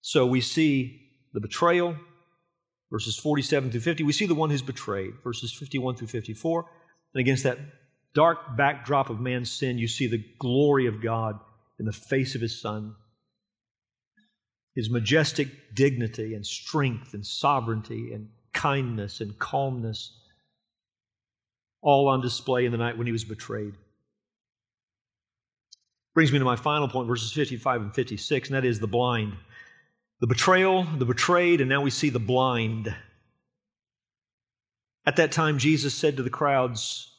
[0.00, 1.02] So we see
[1.34, 1.96] the betrayal,
[2.90, 4.04] verses 47 through 50.
[4.04, 6.64] We see the one who's betrayed, verses 51 through 54.
[7.14, 7.58] And against that
[8.14, 11.38] dark backdrop of man's sin, you see the glory of God
[11.78, 12.94] in the face of his Son.
[14.74, 20.16] His majestic dignity and strength and sovereignty and kindness and calmness
[21.82, 23.74] all on display in the night when he was betrayed.
[26.14, 29.34] Brings me to my final point, verses 55 and 56, and that is the blind.
[30.20, 32.94] The betrayal, the betrayed, and now we see the blind.
[35.06, 37.14] At that time, Jesus said to the crowds,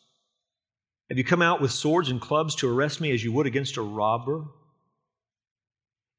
[1.10, 3.78] Have you come out with swords and clubs to arrest me as you would against
[3.78, 4.45] a robber?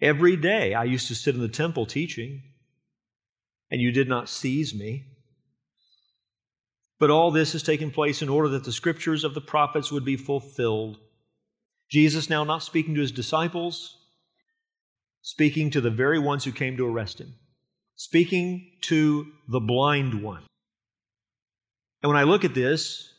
[0.00, 2.42] Every day I used to sit in the temple teaching,
[3.70, 5.04] and you did not seize me.
[6.98, 10.04] But all this has taken place in order that the scriptures of the prophets would
[10.04, 10.98] be fulfilled.
[11.90, 13.96] Jesus now not speaking to his disciples,
[15.22, 17.34] speaking to the very ones who came to arrest him,
[17.96, 20.42] speaking to the blind one.
[22.02, 23.12] And when I look at this,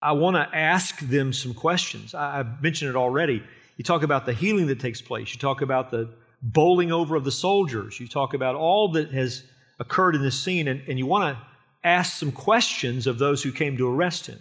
[0.00, 2.14] I want to ask them some questions.
[2.14, 3.42] I, have mentioned it already.
[3.76, 6.08] You talk about the healing that takes place, you talk about the
[6.40, 9.44] bowling over of the soldiers, you talk about all that has
[9.78, 11.44] occurred in this scene, and, and you want to
[11.84, 14.38] ask some questions of those who came to arrest him.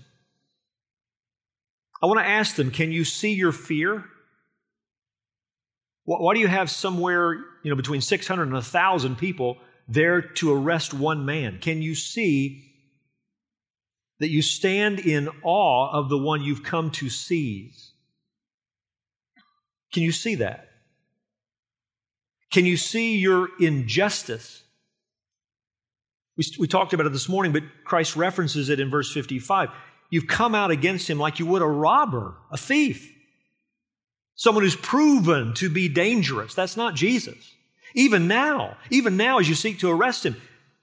[2.02, 4.04] I want to ask them, can you see your fear?
[6.06, 7.34] Why do you have somewhere,
[7.64, 11.60] you know, between 600 and 1,000 people there to arrest one man?
[11.60, 12.72] Can you see
[14.20, 17.92] that you stand in awe of the one you've come to seize?
[19.94, 20.70] Can you see that?
[22.52, 24.64] Can you see your injustice?
[26.38, 29.70] We, we talked about it this morning, but Christ references it in verse 55.
[30.12, 33.12] You've come out against him like you would a robber, a thief,
[34.36, 36.54] someone who's proven to be dangerous.
[36.54, 37.56] That's not Jesus.
[37.96, 40.36] Even now, even now, as you seek to arrest him,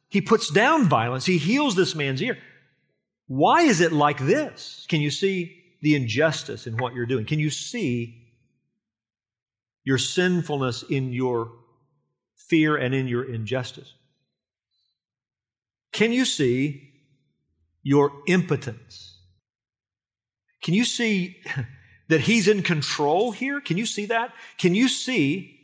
[0.08, 1.26] he puts down violence.
[1.26, 2.38] He heals this man's ear.
[3.26, 4.86] Why is it like this?
[4.88, 7.26] Can you see the injustice in what you're doing?
[7.26, 8.26] Can you see
[9.84, 11.52] your sinfulness in your
[12.34, 13.92] fear and in your injustice?
[15.92, 16.90] Can you see
[17.82, 19.17] your impotence?
[20.62, 21.36] Can you see
[22.08, 23.60] that He's in control here?
[23.60, 24.32] Can you see that?
[24.56, 25.58] Can you see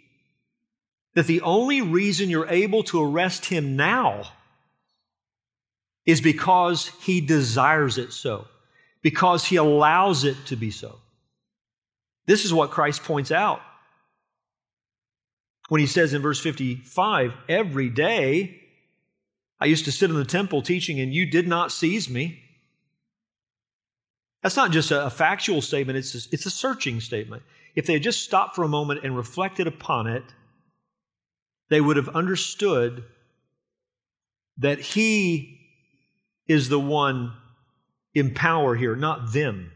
[1.14, 4.24] that the only reason you're able to arrest Him now
[6.06, 8.46] is because He desires it so,
[9.02, 10.98] because He allows it to be so?
[12.26, 13.60] This is what Christ points out
[15.68, 18.60] when He says in verse 55 every day
[19.60, 22.43] I used to sit in the temple teaching, and you did not seize me.
[24.44, 27.42] That's not just a, factual statement, it's a, it's a searching statement.
[27.74, 30.22] If they had just stopped for a moment and reflected upon it,
[31.70, 33.02] they would have understood
[34.58, 35.58] that He
[36.46, 37.32] is the one
[38.14, 39.72] in power here, not them.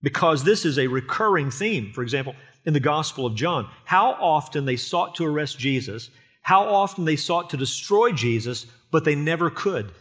[0.00, 1.92] Because this is a recurring theme.
[1.92, 6.08] For example, in the Gospel of John, how often they sought to arrest Jesus
[6.48, 9.92] how often they sought to destroy Jesus, but they never could.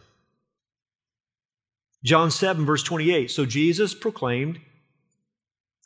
[2.07, 3.29] John 7, verse 28.
[3.29, 4.59] So Jesus proclaimed,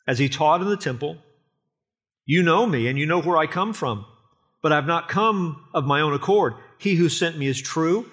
[0.06, 1.18] as he taught in the temple,
[2.24, 4.06] You know me, and you know where I come from,
[4.62, 6.54] but I've not come of my own accord.
[6.78, 8.08] He who sent me is true,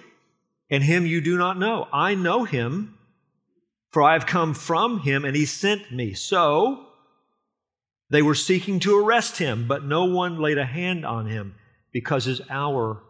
[0.72, 1.88] and him you do not know.
[1.93, 2.97] I know him,
[3.91, 6.14] for I have come from him, and he sent me.
[6.14, 6.88] So
[8.10, 11.53] they were seeking to arrest him, but no one laid a hand on him
[11.91, 13.03] because his hour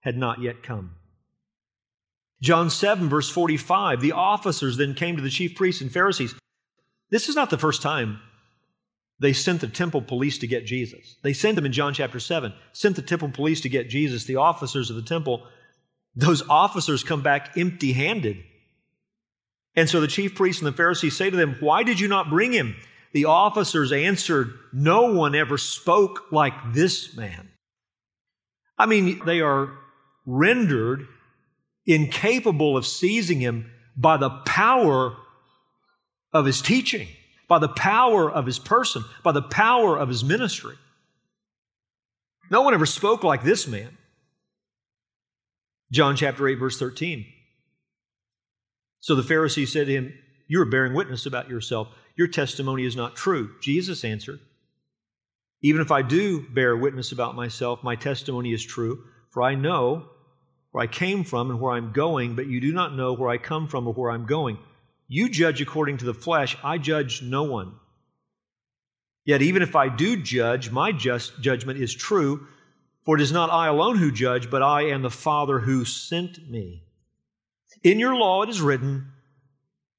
[0.00, 0.96] had not yet come.
[2.42, 6.34] John 7, verse 45, the officers then came to the chief priests and Pharisees.
[7.10, 8.20] This is not the first time
[9.18, 11.16] they sent the temple police to get Jesus.
[11.22, 14.36] They sent them in John chapter 7, sent the temple police to get Jesus, the
[14.36, 15.46] officers of the temple.
[16.14, 18.42] Those officers come back empty handed.
[19.74, 22.30] And so the chief priests and the Pharisees say to them, Why did you not
[22.30, 22.76] bring him?
[23.12, 27.50] The officers answered, No one ever spoke like this man.
[28.78, 29.70] I mean, they are
[30.26, 31.06] rendered
[31.86, 35.16] incapable of seizing him by the power
[36.32, 37.08] of his teaching,
[37.48, 40.76] by the power of his person, by the power of his ministry.
[42.50, 43.96] No one ever spoke like this man.
[45.92, 47.26] John chapter 8, verse 13.
[49.00, 50.14] So the Pharisee said to him,
[50.48, 51.88] You are bearing witness about yourself.
[52.16, 53.52] Your testimony is not true.
[53.60, 54.40] Jesus answered,
[55.62, 60.08] Even if I do bear witness about myself, my testimony is true, for I know
[60.76, 63.38] where I came from and where I'm going, but you do not know where I
[63.38, 64.58] come from or where I'm going.
[65.08, 67.72] You judge according to the flesh, I judge no one.
[69.24, 72.46] Yet even if I do judge, my just judgment is true,
[73.06, 76.46] for it is not I alone who judge, but I and the Father who sent
[76.50, 76.82] me.
[77.82, 79.12] In your law it is written,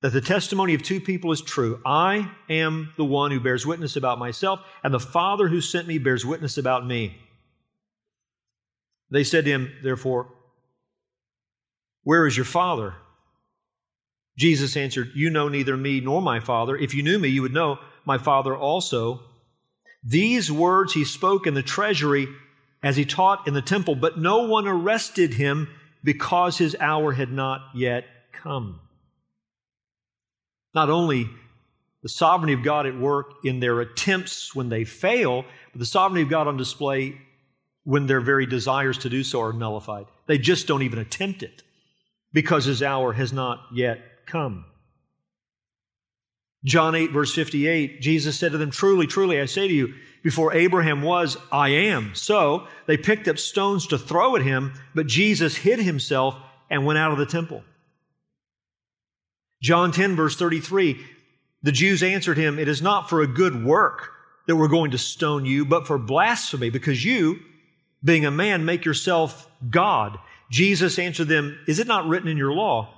[0.04, 1.82] that the testimony of two people is true.
[1.88, 5.98] I am the one who bears witness about myself, and the Father who sent me
[5.98, 7.18] bears witness about me.
[9.10, 10.37] They said to him, therefore,
[12.08, 12.94] Where is your Father?
[14.38, 16.78] Jesus answered, You know neither me nor my Father.
[16.78, 19.20] If you knew me, you would know my Father also.
[20.06, 22.30] These words he spoke in the treasury
[22.82, 25.68] as he taught in the temple, but no one arrested him
[26.02, 28.80] because his hour had not yet come
[30.74, 31.30] not only
[32.04, 35.44] the sovereignty of God at work in their attempts when they fail,
[35.74, 37.20] but the sovereignty of God on display
[37.84, 40.06] when their very desires to do so are nullified.
[40.28, 41.64] They just don't even attempt it
[42.34, 44.66] because his hour has not yet come.
[46.64, 50.54] John 8, verse 58, Jesus said to them, Truly, truly, I say to you, before
[50.54, 52.14] Abraham was, I am.
[52.14, 56.36] So they picked up stones to throw at him, but Jesus hid himself
[56.70, 57.64] and went out of the temple.
[59.62, 61.04] John 10, verse 33,
[61.64, 64.12] the Jews answered him, It is not for a good work
[64.48, 67.40] that we're going to stone you, but for blasphemy, because you,
[68.04, 70.20] being a man, make yourself God.
[70.50, 72.94] Jesus answered them, Is it not written in your law?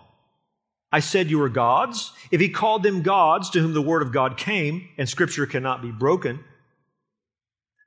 [0.92, 2.12] I said you are gods.
[2.32, 5.82] If he called them gods to whom the word of God came, and scripture cannot
[5.82, 6.44] be broken,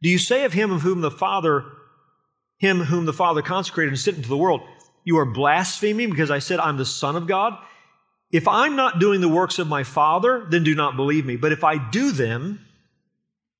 [0.02, 1.64] do you say of him of whom the Father,
[2.58, 4.62] him whom the Father consecrated and sent into the world,
[5.04, 7.56] you are blaspheming because I said I'm the Son of God?
[8.32, 11.36] If I'm not doing the works of my Father, then do not believe me.
[11.36, 12.64] But if I do them,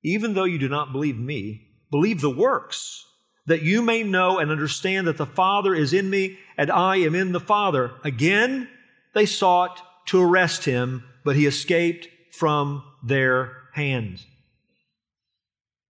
[0.03, 3.07] even though you do not believe me, believe the works,
[3.47, 7.14] that you may know and understand that the Father is in me and I am
[7.14, 7.93] in the Father.
[8.05, 8.68] Again,
[9.14, 14.26] they sought to arrest him, but he escaped from their hands.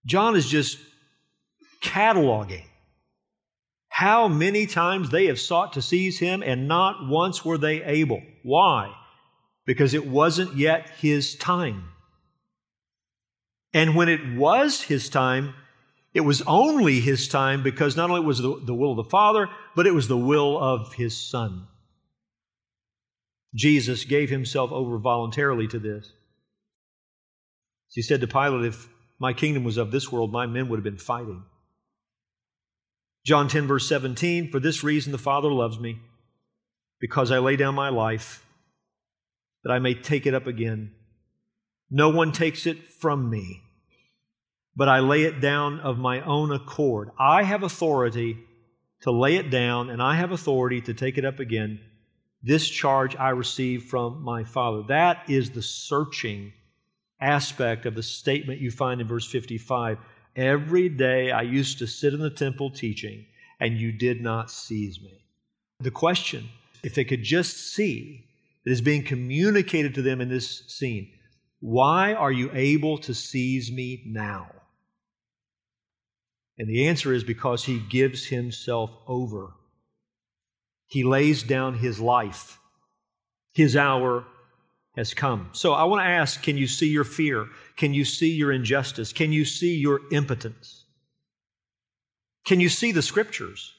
[0.06, 0.78] John is just
[1.82, 2.64] cataloging
[3.88, 8.22] how many times they have sought to seize him and not once were they able.
[8.42, 8.92] Why?
[9.66, 11.84] Because it wasn't yet his time.
[13.74, 15.54] And when it was his time,
[16.14, 19.48] it was only his time because not only was the, the will of the Father,
[19.74, 21.66] but it was the will of his Son.
[23.54, 26.12] Jesus gave himself over voluntarily to this.
[27.90, 28.88] He said to Pilate, If
[29.18, 31.44] my kingdom was of this world, my men would have been fighting.
[33.24, 36.00] John 10, verse 17, For this reason the Father loves me,
[37.00, 38.44] because I lay down my life
[39.62, 40.92] that I may take it up again.
[41.90, 43.62] No one takes it from me,
[44.74, 47.10] but I lay it down of my own accord.
[47.18, 48.38] I have authority
[49.02, 51.80] to lay it down, and I have authority to take it up again.
[52.42, 54.82] This charge I receive from my Father.
[54.88, 56.52] That is the searching
[57.20, 59.98] aspect of the statement you find in verse 55.
[60.34, 63.26] Every day I used to sit in the temple teaching,
[63.60, 65.24] and you did not seize me.
[65.80, 66.48] The question,
[66.82, 68.26] if they could just see
[68.64, 71.10] that is being communicated to them in this scene.
[71.60, 74.48] Why are you able to seize me now?
[76.62, 79.54] And the answer is because he gives himself over.
[80.86, 82.60] He lays down his life.
[83.52, 84.26] His hour
[84.94, 85.48] has come.
[85.54, 87.48] So I want to ask can you see your fear?
[87.76, 89.12] Can you see your injustice?
[89.12, 90.84] Can you see your impotence?
[92.44, 93.74] Can you see the scriptures?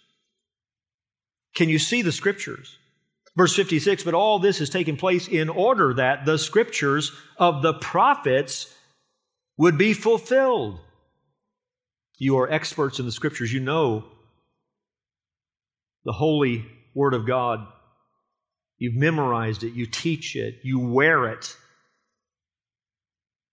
[1.56, 2.80] Can you see the scriptures?
[3.38, 7.76] Verse 56 But all this has taken place in order that the scriptures of the
[7.76, 8.76] prophets
[9.56, 10.82] would be fulfilled.
[12.24, 13.52] You are experts in the scriptures.
[13.54, 14.06] You know
[16.06, 17.68] the holy word of God.
[18.78, 19.74] You've memorized it.
[19.74, 20.56] You teach it.
[20.64, 21.56] You wear it.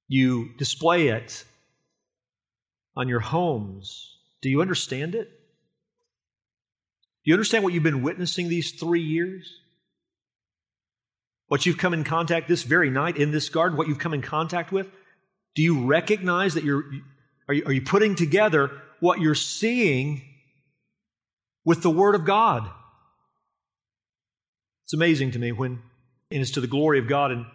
[0.09, 1.45] You display it
[2.97, 4.17] on your homes.
[4.41, 5.29] Do you understand it?
[7.25, 9.61] Do you understand what you've been witnessing these three years?
[11.51, 14.23] what you've come in contact this very night in this garden, what you've come in
[14.23, 14.87] contact with,
[15.57, 16.85] Do you recognize that you're,
[17.51, 18.71] are you, are you putting together
[19.01, 20.23] what you're seeing
[21.65, 22.71] with the Word of God?
[24.85, 25.83] It's amazing to me when,
[26.31, 27.47] and it's to the glory of God and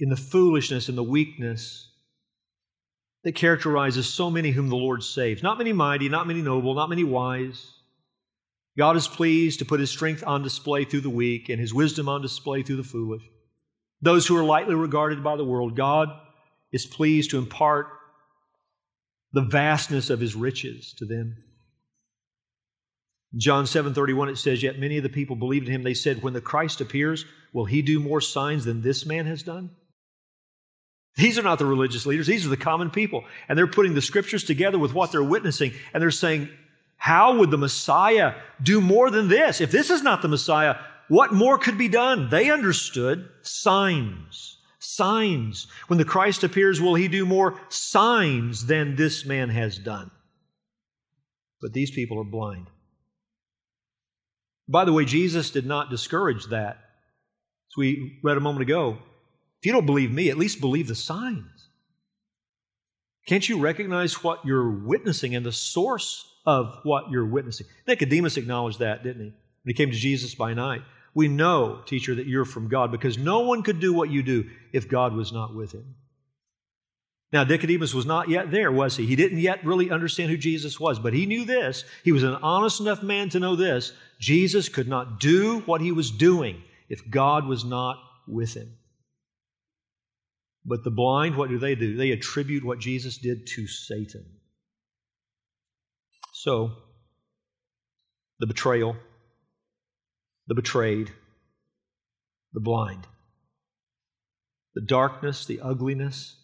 [0.00, 1.88] in the foolishness and the weakness
[3.22, 5.40] that characterizes so many whom the Lord saves.
[5.40, 7.74] Not many mighty, not many noble, not many wise.
[8.76, 12.08] God is pleased to put His strength on display through the weak and His wisdom
[12.08, 13.22] on display through the foolish.
[14.00, 16.08] Those who are lightly regarded by the world, God
[16.72, 17.86] is pleased to impart
[19.32, 21.36] the vastness of His riches to them.
[23.36, 26.34] John 7:31 it says yet many of the people believed in him they said when
[26.34, 27.24] the Christ appears
[27.54, 29.70] will he do more signs than this man has done
[31.16, 33.24] these are not the religious leaders, these are the common people.
[33.48, 36.48] And they're putting the scriptures together with what they're witnessing, and they're saying,
[36.96, 39.60] How would the Messiah do more than this?
[39.60, 40.76] If this is not the Messiah,
[41.08, 42.30] what more could be done?
[42.30, 44.58] They understood signs.
[44.84, 45.68] Signs.
[45.86, 50.10] When the Christ appears, will he do more signs than this man has done?
[51.60, 52.66] But these people are blind.
[54.68, 56.78] By the way, Jesus did not discourage that.
[57.70, 58.98] As we read a moment ago,
[59.60, 61.68] if you don't believe me, at least believe the signs.
[63.28, 67.68] Can't you recognize what you're witnessing and the source of what you're witnessing?
[67.86, 69.32] Nicodemus acknowledged that, didn't he?
[69.62, 70.82] When he came to Jesus by night.
[71.14, 74.48] We know, teacher, that you're from God because no one could do what you do
[74.72, 75.94] if God was not with him.
[77.32, 79.06] Now, Nicodemus was not yet there, was he?
[79.06, 81.84] He didn't yet really understand who Jesus was, but he knew this.
[82.04, 83.92] He was an honest enough man to know this.
[84.20, 87.98] Jesus could not do what he was doing if God was not
[88.28, 88.76] with him.
[90.64, 91.96] But the blind, what do they do?
[91.96, 94.26] They attribute what Jesus did to Satan.
[96.34, 96.72] So,
[98.40, 98.96] the betrayal,
[100.52, 101.10] the betrayed,
[102.52, 103.06] the blind,
[104.74, 106.36] the darkness, the ugliness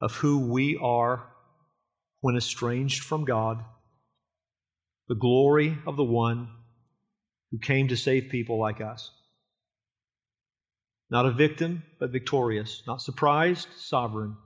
[0.00, 1.26] of who we are
[2.20, 3.64] when estranged from God,
[5.08, 6.48] the glory of the one
[7.50, 9.10] who came to save people like us.
[11.10, 12.84] Not a victim, but victorious.
[12.86, 14.36] Not surprised, sovereign.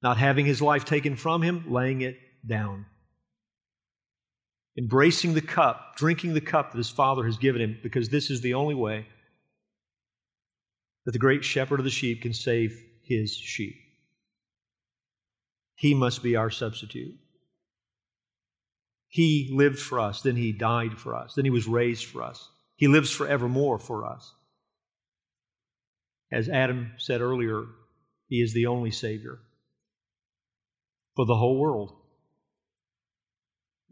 [0.00, 2.86] Not having his life taken from him, laying it down.
[4.76, 8.40] Embracing the cup, drinking the cup that his Father has given him, because this is
[8.40, 9.06] the only way
[11.04, 13.74] that the great shepherd of the sheep can save his sheep.
[15.74, 17.16] He must be our substitute.
[19.08, 22.48] He lived for us, then he died for us, then he was raised for us.
[22.76, 24.32] He lives forevermore for us.
[26.32, 27.64] As Adam said earlier,
[28.28, 29.38] He is the only Savior
[31.14, 31.92] for the whole world.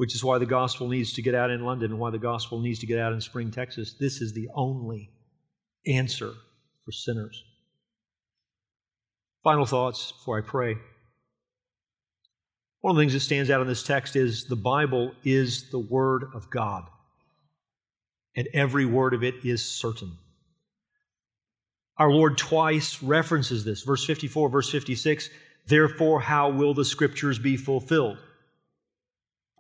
[0.01, 2.59] Which is why the gospel needs to get out in London and why the gospel
[2.59, 3.92] needs to get out in Spring, Texas.
[4.01, 5.11] This is the only
[5.86, 6.32] answer
[6.86, 7.44] for sinners.
[9.44, 10.76] Final thoughts before I pray.
[12.80, 15.78] One of the things that stands out in this text is the Bible is the
[15.78, 16.84] Word of God,
[18.34, 20.16] and every word of it is certain.
[21.98, 23.82] Our Lord twice references this.
[23.82, 25.28] Verse 54, verse 56
[25.66, 28.16] Therefore, how will the scriptures be fulfilled?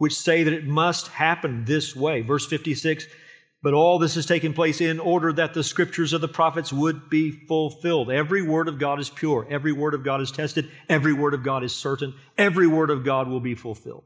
[0.00, 2.22] Which say that it must happen this way.
[2.22, 3.06] Verse 56
[3.62, 7.10] But all this has taken place in order that the scriptures of the prophets would
[7.10, 8.10] be fulfilled.
[8.10, 9.46] Every word of God is pure.
[9.50, 10.70] Every word of God is tested.
[10.88, 12.14] Every word of God is certain.
[12.38, 14.04] Every word of God will be fulfilled.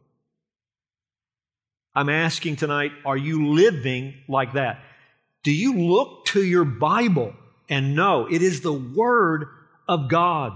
[1.95, 4.81] I'm asking tonight, are you living like that?
[5.45, 7.35] Do you look to your Bible
[7.69, 9.47] and know it is the Word
[9.89, 10.53] of God.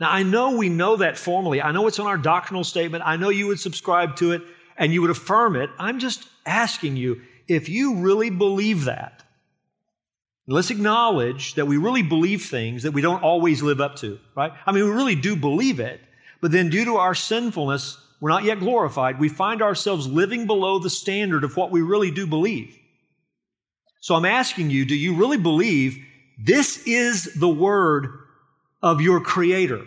[0.00, 1.62] Now, I know we know that formally.
[1.62, 3.04] I know it's on our doctrinal statement.
[3.06, 4.42] I know you would subscribe to it
[4.76, 5.70] and you would affirm it.
[5.78, 9.22] I'm just asking you if you really believe that.
[10.48, 14.52] Let's acknowledge that we really believe things that we don't always live up to, right?
[14.66, 16.00] I mean, we really do believe it,
[16.40, 19.20] but then due to our sinfulness, we're not yet glorified.
[19.20, 22.76] We find ourselves living below the standard of what we really do believe.
[24.00, 26.04] So I'm asking you, do you really believe
[26.38, 28.08] this is the word
[28.82, 29.84] of your Creator,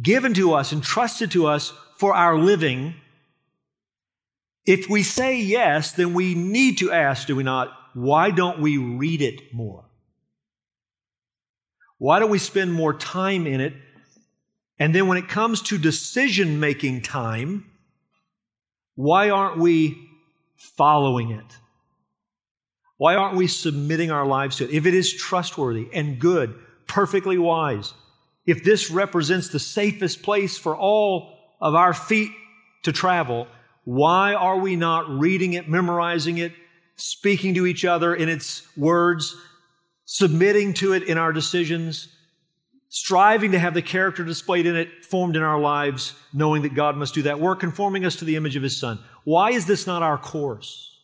[0.00, 2.94] given to us, entrusted to us for our living?
[4.64, 8.78] If we say yes, then we need to ask, do we not, why don't we
[8.78, 9.84] read it more?
[11.98, 13.74] Why don't we spend more time in it?
[14.78, 17.70] And then when it comes to decision making time,
[18.94, 19.96] why aren't we
[20.56, 21.56] following it?
[22.98, 24.70] Why aren't we submitting our lives to it?
[24.70, 27.94] If it is trustworthy and good, perfectly wise,
[28.46, 32.30] if this represents the safest place for all of our feet
[32.84, 33.48] to travel,
[33.84, 36.52] why are we not reading it, memorizing it,
[36.96, 39.36] speaking to each other in its words,
[40.04, 42.08] submitting to it in our decisions,
[42.88, 46.96] striving to have the character displayed in it formed in our lives, knowing that God
[46.96, 48.98] must do that work, conforming us to the image of His Son.
[49.24, 50.98] Why is this not our course?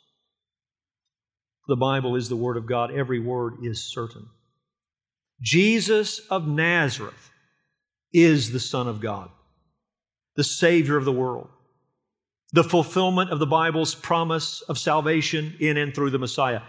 [1.69, 4.27] The Bible is the Word of God, every word is certain.
[5.43, 7.31] Jesus of Nazareth
[8.13, 9.29] is the Son of God,
[10.37, 11.49] the Savior of the world,
[12.53, 16.61] the fulfillment of the Bible's promise of salvation in and through the Messiah.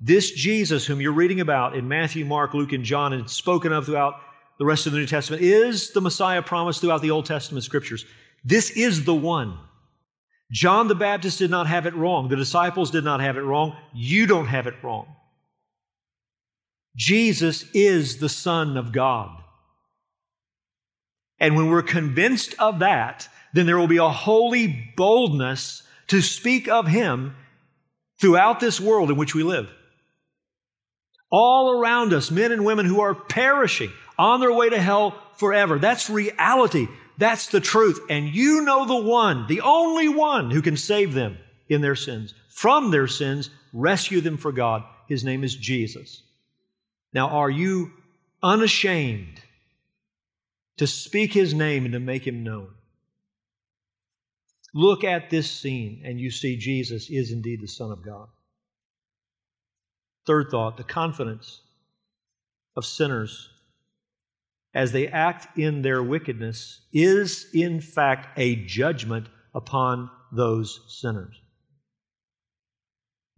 [0.00, 3.86] This Jesus, whom you're reading about in Matthew, Mark, Luke, and John, and spoken of
[3.86, 4.14] throughout
[4.58, 8.04] the rest of the New Testament, is the Messiah promised throughout the Old Testament scriptures.
[8.44, 9.58] This is the one.
[10.52, 12.28] John the Baptist did not have it wrong.
[12.28, 13.76] The disciples did not have it wrong.
[13.94, 15.06] You don't have it wrong.
[16.96, 19.30] Jesus is the Son of God.
[21.38, 26.68] And when we're convinced of that, then there will be a holy boldness to speak
[26.68, 27.34] of Him
[28.20, 29.68] throughout this world in which we live.
[31.30, 35.78] All around us, men and women who are perishing on their way to hell forever.
[35.78, 36.88] That's reality.
[37.18, 38.00] That's the truth.
[38.10, 41.38] And you know the one, the only one who can save them
[41.68, 44.84] in their sins, from their sins, rescue them for God.
[45.08, 46.22] His name is Jesus.
[47.12, 47.92] Now, are you
[48.42, 49.40] unashamed
[50.78, 52.68] to speak his name and to make him known?
[54.74, 58.28] Look at this scene and you see Jesus is indeed the Son of God.
[60.26, 61.60] Third thought the confidence
[62.76, 63.50] of sinners
[64.74, 71.41] as they act in their wickedness is, in fact, a judgment upon those sinners.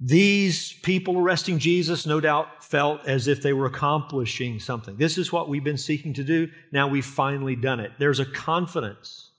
[0.00, 4.96] These people arresting Jesus, no doubt, felt as if they were accomplishing something.
[4.96, 6.48] This is what we've been seeking to do.
[6.72, 7.92] Now we've finally done it.
[7.98, 9.30] There's a confidence.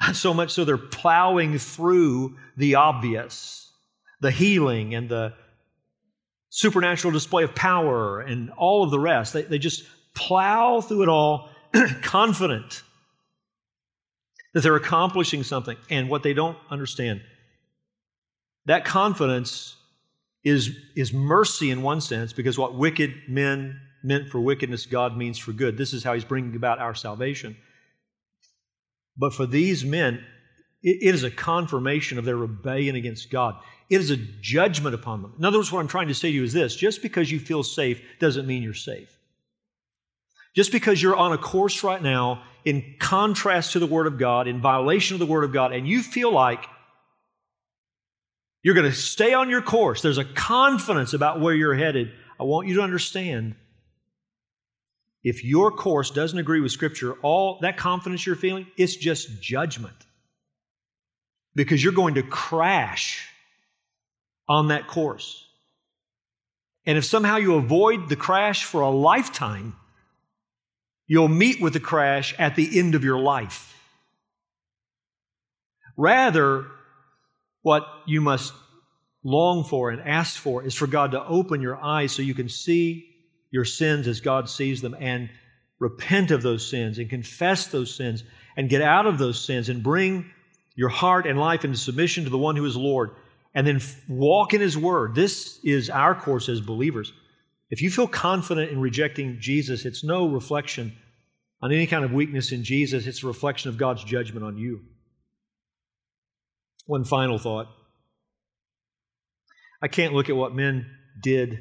[0.14, 3.70] So much so they're plowing through the obvious,
[4.22, 5.34] the healing and the
[6.48, 9.34] supernatural display of power and all of the rest.
[9.34, 9.84] They, they just
[10.14, 11.50] plow through it all
[12.02, 12.82] confident
[14.54, 15.76] that they're accomplishing something.
[15.90, 17.20] And what they don't understand
[18.66, 19.76] that confidence
[20.44, 25.38] is, is mercy in one sense, because what wicked men meant for wickedness, God means
[25.38, 25.76] for good.
[25.76, 27.56] This is how He's bringing about our salvation.
[29.16, 30.24] But for these men,
[30.82, 33.56] it, it is a confirmation of their rebellion against God.
[33.90, 35.34] It is a judgment upon them.
[35.38, 37.38] In other words, what I'm trying to say to you is this just because you
[37.38, 39.16] feel safe doesn't mean you're safe.
[40.54, 44.48] Just because you're on a course right now in contrast to the Word of God,
[44.48, 46.66] in violation of the Word of God, and you feel like
[48.62, 50.02] you're going to stay on your course.
[50.02, 52.12] There's a confidence about where you're headed.
[52.38, 53.54] I want you to understand
[55.22, 59.94] if your course doesn't agree with Scripture, all that confidence you're feeling, it's just judgment.
[61.54, 63.26] Because you're going to crash
[64.48, 65.46] on that course.
[66.86, 69.76] And if somehow you avoid the crash for a lifetime,
[71.06, 73.74] you'll meet with the crash at the end of your life.
[75.96, 76.66] Rather,
[77.62, 78.52] what you must
[79.22, 82.48] long for and ask for is for God to open your eyes so you can
[82.48, 83.06] see
[83.50, 85.28] your sins as God sees them and
[85.78, 88.24] repent of those sins and confess those sins
[88.56, 90.30] and get out of those sins and bring
[90.74, 93.10] your heart and life into submission to the one who is Lord
[93.54, 95.14] and then walk in His Word.
[95.14, 97.12] This is our course as believers.
[97.70, 100.96] If you feel confident in rejecting Jesus, it's no reflection
[101.62, 104.80] on any kind of weakness in Jesus, it's a reflection of God's judgment on you.
[106.90, 107.68] One final thought.
[109.80, 110.86] I can't look at what men
[111.22, 111.60] did,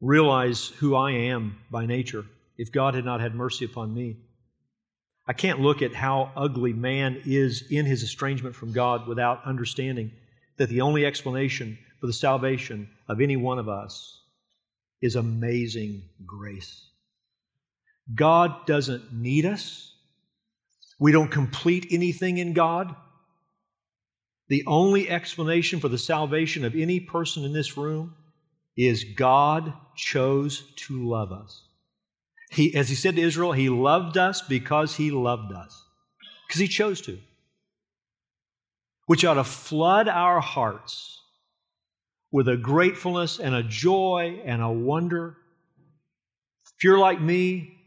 [0.00, 2.24] realize who I am by nature,
[2.58, 4.16] if God had not had mercy upon me.
[5.28, 10.10] I can't look at how ugly man is in his estrangement from God without understanding
[10.58, 14.22] that the only explanation for the salvation of any one of us
[15.00, 16.84] is amazing grace.
[18.12, 19.94] God doesn't need us.
[20.98, 22.96] We don't complete anything in God.
[24.50, 28.16] The only explanation for the salvation of any person in this room
[28.76, 31.62] is God chose to love us.
[32.50, 35.84] He, as he said to Israel, he loved us because he loved us,
[36.48, 37.20] because he chose to,
[39.06, 41.22] which ought to flood our hearts
[42.32, 45.36] with a gratefulness and a joy and a wonder.
[46.76, 47.78] If you're like me,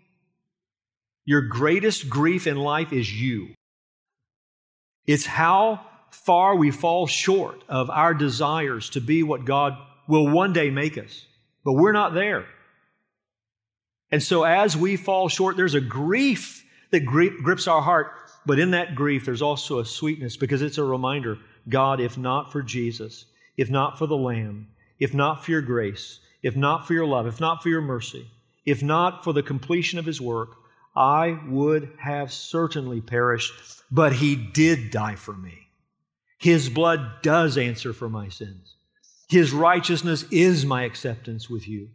[1.25, 3.49] your greatest grief in life is you.
[5.05, 5.81] It's how
[6.13, 10.97] far we fall short of our desires to be what God will one day make
[10.97, 11.25] us.
[11.63, 12.45] But we're not there.
[14.11, 18.11] And so as we fall short, there's a grief that grips our heart.
[18.45, 22.51] But in that grief, there's also a sweetness because it's a reminder God, if not
[22.51, 23.25] for Jesus,
[23.57, 24.67] if not for the Lamb,
[24.99, 28.29] if not for your grace, if not for your love, if not for your mercy,
[28.65, 30.57] if not for the completion of his work,
[30.95, 33.53] I would have certainly perished,
[33.89, 35.62] but he did die for me.
[36.43, 38.75] His blood does answer for my sins.
[39.29, 41.91] His righteousness is my acceptance with you.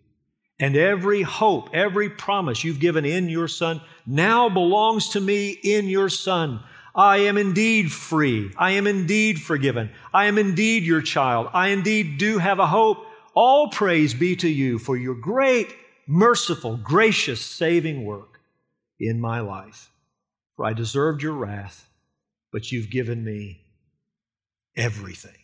[0.59, 5.87] And every hope, every promise you've given in your Son now belongs to me in
[5.87, 6.61] your Son.
[6.95, 8.51] I am indeed free.
[8.57, 9.91] I am indeed forgiven.
[10.15, 11.51] I am indeed your child.
[11.53, 13.05] I indeed do have a hope.
[13.35, 15.75] All praise be to you for your great,
[16.07, 18.41] merciful, gracious, saving work
[18.99, 19.91] in my life.
[20.57, 21.91] For I deserved your wrath,
[22.51, 23.67] but you've given me
[24.79, 25.37] everything.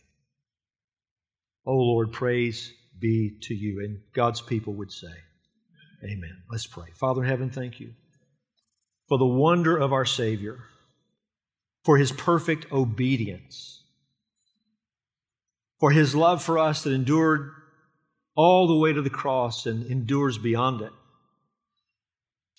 [1.67, 3.81] Oh Lord, praise be to you.
[3.85, 5.13] And God's people would say,
[6.03, 6.43] Amen.
[6.51, 6.87] Let's pray.
[6.95, 7.93] Father in heaven, thank you
[9.09, 10.65] for the wonder of our Savior,
[11.85, 13.83] for his perfect obedience,
[15.79, 17.51] for his love for us that endured
[18.37, 20.93] all the way to the cross and endures beyond it.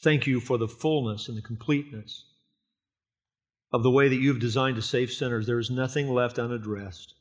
[0.03, 2.25] Thank you for the fullness and the completeness
[3.75, 5.45] of the way that you've designed to save sinners.
[5.45, 7.13] There is nothing left unaddressed.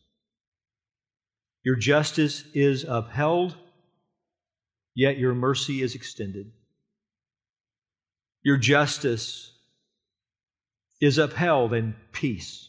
[1.65, 3.57] Your justice is upheld,
[4.95, 6.53] yet your mercy is extended.
[8.45, 9.51] Your justice
[11.01, 12.69] is upheld, and peace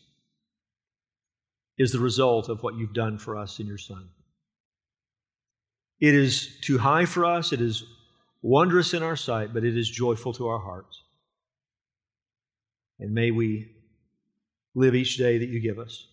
[1.77, 4.09] is the result of what you've done for us in your Son.
[5.99, 7.83] It is too high for us, it is
[8.41, 11.03] wondrous in our sight, but it is joyful to our hearts.
[12.99, 13.74] And may we
[14.75, 16.07] live each day that you give us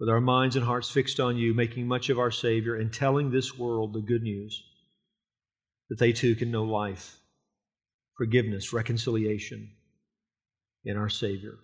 [0.00, 3.30] with our minds and hearts fixed on you, making much of our Savior, and telling
[3.30, 4.64] this world the good news
[5.90, 7.18] that they too can know life,
[8.16, 9.70] forgiveness, reconciliation
[10.86, 11.58] in our Savior.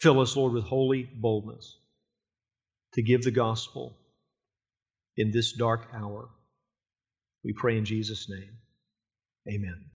[0.00, 1.78] Fill us, Lord, with holy boldness
[2.92, 3.96] to give the gospel
[5.16, 6.28] in this dark hour.
[7.42, 8.58] We pray in Jesus' name.
[9.48, 9.86] Amen.